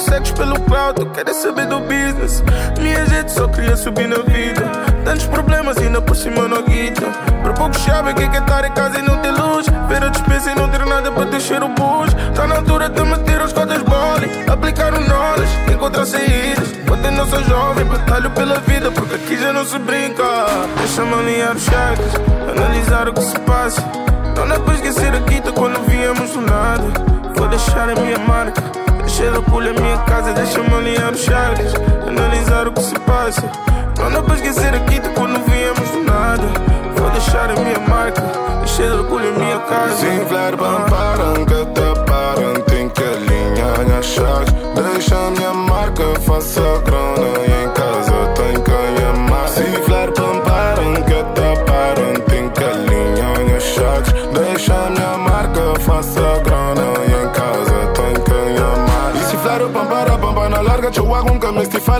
Segues 0.00 0.32
pelo 0.32 0.58
cloud, 0.60 1.04
querem 1.12 1.34
saber 1.34 1.66
do 1.66 1.78
business. 1.80 2.42
Minha 2.80 3.04
gente 3.06 3.30
só 3.30 3.46
queria 3.48 3.76
subir 3.76 4.08
na 4.08 4.18
vida. 4.18 4.62
Tantos 5.04 5.26
problemas, 5.26 5.76
ainda 5.76 6.00
por 6.00 6.16
cima 6.16 6.48
não 6.48 6.62
guita. 6.62 7.06
Por 7.42 7.52
pouco 7.52 7.78
sabem 7.78 8.14
que 8.14 8.22
é 8.22 8.28
que 8.28 8.36
é 8.36 8.40
estar 8.40 8.64
em 8.64 8.72
casa 8.72 8.98
e 8.98 9.02
não 9.02 9.18
ter 9.18 9.30
luz. 9.30 9.66
Ver 9.88 10.02
a 10.02 10.08
despesa 10.08 10.52
e 10.52 10.54
não 10.54 10.68
ter 10.68 10.84
nada 10.86 11.12
para 11.12 11.24
deixar 11.26 11.62
o 11.62 11.68
bus. 11.68 12.14
Tá 12.34 12.46
na 12.46 12.56
altura 12.56 12.88
de 12.88 13.02
meter 13.02 13.42
os 13.42 13.52
cotas 13.52 13.82
bole. 13.82 14.30
Aplicar 14.50 14.94
o 14.94 15.00
knowledge, 15.00 15.72
encontrar 15.72 16.06
saídas. 16.06 16.72
Quando 16.88 17.10
não 17.10 17.26
sou 17.26 17.42
jovem, 17.44 17.84
batalho 17.84 18.30
pela 18.30 18.58
vida, 18.60 18.90
porque 18.90 19.14
aqui 19.16 19.36
já 19.36 19.52
não 19.52 19.64
se 19.64 19.78
brinca. 19.78 20.24
Deixa-me 20.78 21.12
alinhar 21.12 21.54
os 21.54 21.62
chakras, 21.62 22.14
analisar 22.56 23.08
o 23.08 23.12
que 23.12 23.22
se 23.22 23.38
passa. 23.40 23.82
Não 24.36 24.48
dá 24.48 24.58
para 24.58 24.74
esquecer 24.74 25.14
a 25.14 25.20
quinta 25.20 25.52
quando 25.52 25.78
viemos 25.86 26.30
do 26.30 26.40
nada. 26.40 26.84
Vou 27.36 27.48
deixar 27.48 27.90
a 27.90 27.94
minha 27.94 28.18
marca, 28.18 28.62
deixar 29.10 29.36
o 29.36 29.42
pulho 29.42 29.70
a 29.70 29.80
minha 29.80 29.98
casa. 29.98 30.32
Deixa-me 30.32 30.72
alinhar 30.72 31.12
os 31.12 31.20
chakras, 31.20 31.74
analisar 32.06 32.68
o 32.68 32.72
que 32.72 32.82
se 32.82 32.98
passa. 33.00 33.42
Não 33.98 34.10
dá 34.10 34.22
para 34.22 34.34
esquecer 34.36 34.74
a 34.74 34.80
quinta 34.80 35.08
quando 35.10 35.44
viemos 35.50 35.90
do 35.90 36.04
nada. 36.04 36.44
Vou 36.96 37.10
deixar 37.10 37.50
a 37.50 37.54
minha 37.54 37.78
marca, 37.88 38.22
deixar 38.58 38.92
orgulho 38.92 39.34
a 39.34 39.38
minha 39.38 39.58
casa. 39.60 39.96
Sin 39.96 40.24
fler 40.26 40.56
param 40.56 41.44
que 41.44 41.66
te 41.66 42.10
param 42.10 42.60
Tem 42.66 42.88
que 42.88 43.02
alinhar 43.02 43.78
minhas 43.84 44.06
chaves 44.06 44.52
Deixa 44.74 45.16
a 45.16 45.30
minha 45.30 45.52
marca, 45.52 46.04
faça 46.20 46.60
grana 46.84 47.49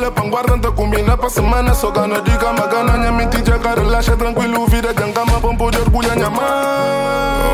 male 0.00 0.10
panguarranta 0.12 0.70
combina 0.70 1.16
pa 1.16 1.28
semana 1.28 1.74
Só 1.74 1.90
gana 1.90 2.20
diga 2.20 2.52
magana 2.52 2.96
Nha 2.96 3.12
mentira 3.12 3.58
cara 3.58 3.82
relaxa 3.82 4.16
tranquilo 4.16 4.66
Vira 4.66 4.94
jangama 4.94 5.40
pampo 5.40 5.70
de 5.70 5.78
orgulho 5.78 6.14
nha 6.14 6.30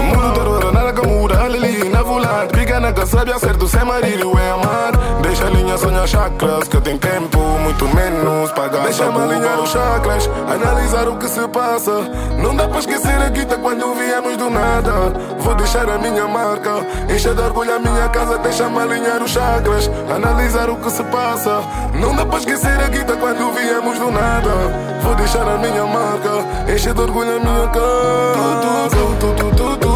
Mundo 0.07 0.66
que 2.97 3.07
sabe 3.07 3.31
acerto 3.31 3.69
sem 3.69 3.85
marido 3.85 4.33
é 4.39 4.51
amar. 4.51 4.93
Deixa 5.21 5.47
a 5.47 5.51
linha 5.51 5.77
sonhar 5.77 6.09
chakras 6.09 6.67
que 6.67 6.81
tem 6.81 6.97
tempo 6.97 7.39
muito 7.39 7.87
menos 7.95 8.51
pagar. 8.53 8.85
Deixa 8.85 9.11
me 9.11 9.19
alinhar 9.19 9.61
os 9.61 9.71
chakras, 9.71 10.31
analisar 10.49 11.07
o 11.07 11.17
que 11.17 11.29
se 11.29 11.47
passa. 11.49 11.93
Não 12.43 12.57
dá 12.57 12.67
pra 12.67 12.79
esquecer 12.79 13.21
a 13.21 13.29
guita 13.29 13.59
quando 13.59 13.95
viemos 13.95 14.37
do 14.39 14.49
nada. 14.49 15.13
Vou 15.39 15.55
deixar 15.55 15.89
a 15.91 15.99
minha 15.99 16.27
marca, 16.27 16.87
encher 17.15 17.35
de 17.35 17.43
orgulho 17.43 17.75
a 17.75 17.79
minha 17.79 18.09
casa. 18.09 18.39
Deixa-me 18.39 18.79
alinhar 18.79 19.23
os 19.23 19.31
chakras, 19.31 19.91
analisar 20.09 20.71
o 20.71 20.77
que 20.77 20.91
se 20.91 21.05
passa. 21.05 21.63
Não 22.01 22.15
dá 22.17 22.25
pra 22.25 22.39
esquecer 22.39 22.81
a 22.81 22.89
guita 22.89 23.15
quando 23.17 23.53
viemos 23.53 23.99
do 23.99 24.11
nada. 24.11 24.51
Vou 25.03 25.15
deixar 25.17 25.47
a 25.47 25.59
minha 25.59 25.85
marca, 25.85 26.73
encher 26.73 26.95
de 26.95 27.01
orgulho 27.01 27.37
a 27.37 27.41
minha 27.41 27.69
casa. 27.69 28.97
Tu, 29.21 29.35
tu, 29.35 29.77
tu, 29.77 29.96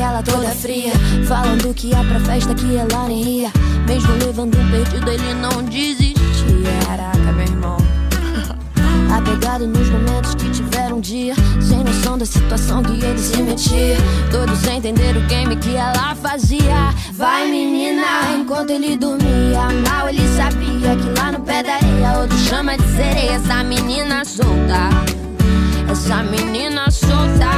Ela 0.00 0.22
toda 0.22 0.48
fria. 0.48 0.92
Falando 1.26 1.72
que 1.72 1.88
ia 1.88 2.02
pra 2.04 2.20
festa 2.20 2.54
que 2.54 2.76
ela 2.76 3.08
nem 3.08 3.40
ia. 3.40 3.52
Mesmo 3.86 4.12
levando 4.14 4.58
um 4.58 4.70
perdido, 4.70 5.08
ele 5.08 5.34
não 5.34 5.62
desistia. 5.62 6.16
Caraca, 6.84 7.32
meu 7.32 7.46
irmão. 7.46 7.76
Apegado 9.16 9.66
nos 9.66 9.88
momentos 9.88 10.34
que 10.34 10.50
tiveram 10.50 10.96
um 10.96 11.00
dia. 11.00 11.34
Sem 11.60 11.84
noção 11.84 12.18
da 12.18 12.26
situação 12.26 12.82
que 12.82 13.04
ele 13.04 13.18
se 13.18 13.40
metia. 13.40 13.96
Todos 14.30 14.58
sem 14.58 14.78
entender 14.78 15.16
o 15.16 15.20
game 15.28 15.54
que 15.56 15.76
ela 15.76 16.14
fazia. 16.16 16.92
Vai, 17.12 17.48
menina, 17.48 18.02
enquanto 18.36 18.70
ele 18.70 18.96
dormia. 18.96 19.68
Mal 19.88 20.08
ele 20.08 20.26
sabia 20.36 20.96
que 20.96 21.20
lá 21.20 21.32
no 21.32 21.40
pé 21.40 21.62
da 21.62 21.74
areia, 21.74 22.18
outro 22.20 22.36
chama 22.38 22.76
de 22.76 22.84
sereia. 22.96 23.32
Essa 23.32 23.62
menina 23.62 24.24
solta. 24.24 24.90
Essa 25.88 26.22
menina 26.24 26.90
solta. 26.90 27.57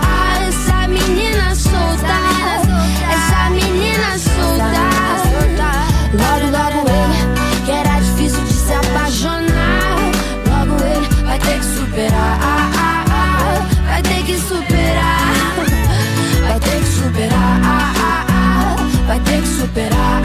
Superar, 11.91 12.39
vai 13.85 14.01
ter 14.01 14.25
que 14.25 14.37
superar, 14.37 15.33
vai 16.47 16.59
ter 16.59 16.79
que 16.79 16.87
superar, 16.87 18.77
vai 19.07 19.19
ter 19.19 19.41
que 19.41 19.47
superar. 19.47 20.21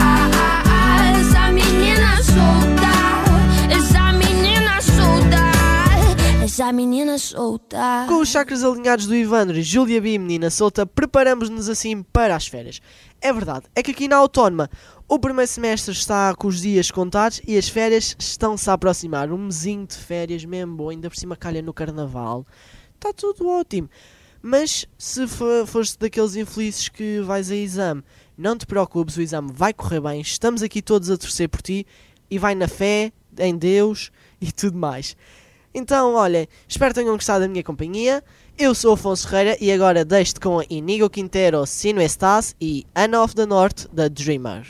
Menina 6.73 7.17
solta. 7.17 8.05
Com 8.07 8.19
os 8.21 8.29
chakras 8.29 8.63
alinhados 8.63 9.07
do 9.07 9.15
Ivandro 9.15 9.57
e 9.57 9.63
Júlia 9.63 10.01
B, 10.01 10.17
menina 10.17 10.49
solta, 10.49 10.85
preparamos-nos 10.85 11.69
assim 11.69 12.03
para 12.03 12.35
as 12.35 12.45
férias. 12.45 12.81
É 13.21 13.31
verdade, 13.31 13.65
é 13.73 13.81
que 13.81 13.91
aqui 13.91 14.07
na 14.07 14.17
Autónoma 14.17 14.69
o 15.09 15.17
primeiro 15.17 15.49
semestre 15.49 15.93
está 15.93 16.35
com 16.35 16.47
os 16.47 16.59
dias 16.59 16.91
contados 16.91 17.41
e 17.47 17.57
as 17.57 17.69
férias 17.69 18.13
estão-se 18.19 18.69
a 18.69 18.73
aproximar. 18.73 19.31
Um 19.31 19.45
mesinho 19.45 19.87
de 19.87 19.95
férias 19.95 20.43
mesmo 20.43 20.75
bom, 20.75 20.89
ainda 20.89 21.09
por 21.09 21.15
cima 21.15 21.37
calha 21.37 21.61
no 21.61 21.73
Carnaval. 21.73 22.45
Está 22.93 23.13
tudo 23.13 23.47
ótimo. 23.47 23.89
Mas 24.41 24.85
se 24.97 25.25
fores 25.65 25.95
daqueles 25.95 26.35
infelizes 26.35 26.89
que 26.89 27.21
vais 27.21 27.49
a 27.49 27.55
exame, 27.55 28.03
não 28.37 28.57
te 28.57 28.65
preocupes, 28.65 29.15
o 29.15 29.21
exame 29.21 29.49
vai 29.53 29.73
correr 29.73 30.01
bem. 30.01 30.19
Estamos 30.19 30.61
aqui 30.61 30.81
todos 30.81 31.09
a 31.09 31.17
torcer 31.17 31.47
por 31.47 31.61
ti 31.61 31.87
e 32.29 32.37
vai 32.37 32.53
na 32.53 32.67
fé, 32.67 33.13
em 33.39 33.55
Deus 33.57 34.11
e 34.41 34.51
tudo 34.51 34.77
mais. 34.77 35.15
Então, 35.73 36.15
olha, 36.15 36.47
espero 36.67 36.93
que 36.93 37.01
tenham 37.01 37.15
gostado 37.15 37.41
da 37.41 37.47
minha 37.47 37.63
companhia. 37.63 38.23
Eu 38.57 38.73
sou 38.73 38.93
Afonso 38.93 39.27
Ferreira 39.27 39.55
e 39.61 39.71
agora 39.71 40.03
deixo-te 40.03 40.39
com 40.39 40.63
Inigo 40.69 41.09
Quintero, 41.09 41.65
Si 41.65 41.93
no 41.93 42.01
Estás 42.01 42.55
e 42.59 42.85
Anna 42.95 43.21
of 43.21 43.35
the 43.35 43.45
North, 43.45 43.85
da 43.93 44.07
Dreamer. 44.07 44.65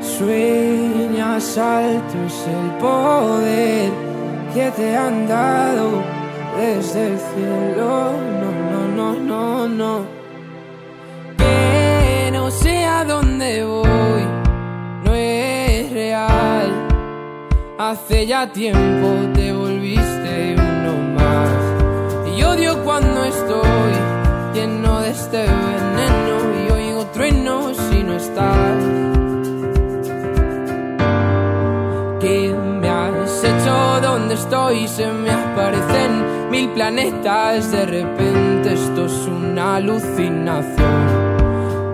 Sueñas 0.00 1.58
altos 1.58 2.32
el 2.46 2.78
poder 2.78 3.90
que 4.52 4.70
te 4.70 4.94
han 4.96 5.26
dado 5.26 6.02
desde 6.56 7.12
el 7.12 7.18
cielo. 7.18 8.12
No, 8.40 8.52
no, 8.70 8.88
no, 8.96 9.20
no, 9.20 9.68
no. 9.68 10.06
Que 11.36 12.30
no 12.32 12.50
sé 12.50 12.84
a 12.84 13.04
dónde 13.04 13.64
voy, 13.64 14.22
no 15.04 15.14
es 15.14 15.90
real. 15.90 16.70
Hace 17.78 18.26
ya 18.26 18.52
tiempo 18.52 19.08
te 19.34 19.52
cuando 22.82 23.24
estoy 23.24 23.92
lleno 24.54 25.00
de 25.00 25.10
este 25.10 25.38
veneno 25.38 26.36
y 26.66 26.72
oigo 26.72 27.06
truenos 27.06 27.76
si 27.76 28.02
no 28.02 28.14
estás. 28.14 28.78
¿Qué 32.20 32.54
me 32.54 32.88
has 32.88 33.44
hecho? 33.44 34.00
¿Dónde 34.02 34.34
estoy 34.34 34.88
se 34.88 35.06
me 35.12 35.30
aparecen 35.30 36.50
mil 36.54 36.68
planetas. 36.70 37.72
De 37.72 37.84
repente 37.84 38.74
esto 38.74 39.06
es 39.06 39.26
una 39.26 39.76
alucinación. 39.76 41.02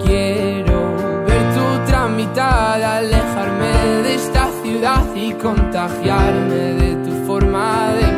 Quiero 0.05 0.81
ver 1.26 1.43
tu 1.55 1.91
tramitar, 1.91 2.83
alejarme 2.83 4.03
de 4.05 4.14
esta 4.14 4.49
ciudad 4.62 5.05
y 5.14 5.33
contagiarme 5.33 6.62
de 6.83 6.91
tu 7.05 7.26
forma 7.26 7.93
de 7.95 8.09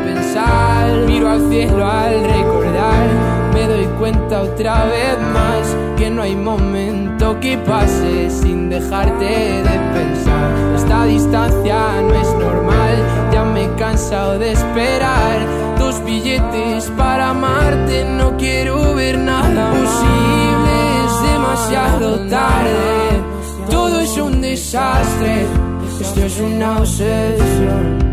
Miro 1.07 1.29
al 1.29 1.49
cielo 1.49 1.85
al 1.85 2.23
recordar, 2.23 3.07
me 3.53 3.67
doy 3.67 3.85
cuenta 3.99 4.41
otra 4.41 4.85
vez 4.85 5.17
más 5.33 5.75
que 5.97 6.09
no 6.09 6.21
hay 6.21 6.35
momento 6.35 7.39
que 7.39 7.57
pase 7.57 8.29
sin 8.29 8.69
dejarte 8.69 9.25
de 9.25 9.79
pensar. 9.93 10.51
Esta 10.75 11.05
distancia 11.05 12.01
no 12.01 12.13
es 12.13 12.33
normal, 12.33 12.95
ya 13.31 13.43
me 13.43 13.65
he 13.65 13.75
cansado 13.75 14.39
de 14.39 14.51
esperar. 14.51 15.39
Dos 15.79 16.03
billetes 16.03 16.91
para 16.97 17.29
amarte, 17.29 18.05
no 18.05 18.35
quiero 18.37 18.95
ver 18.95 19.17
nada 19.17 19.71
posible, 19.71 20.73
es 21.05 21.31
demasiado 21.31 22.19
tarde. 22.29 23.23
Todo 23.69 23.99
es 23.99 24.17
un 24.17 24.41
desastre, 24.41 25.45
esto 26.01 26.21
es 26.21 26.39
una 26.39 26.79
obsesión. 26.79 28.12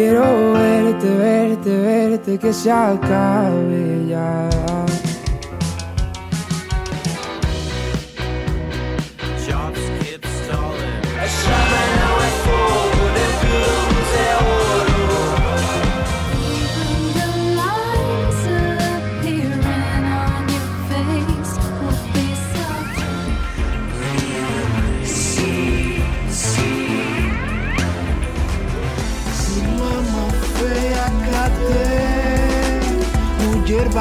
Quiero 0.00 0.54
verte, 0.54 1.08
verte, 1.14 1.76
verte, 1.78 2.38
que 2.38 2.54
se 2.54 2.70
acabe 2.70 4.06
ya. 4.08 4.48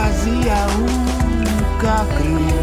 Vazia, 0.10 0.66
nunca 0.78 2.06
criou. 2.18 2.59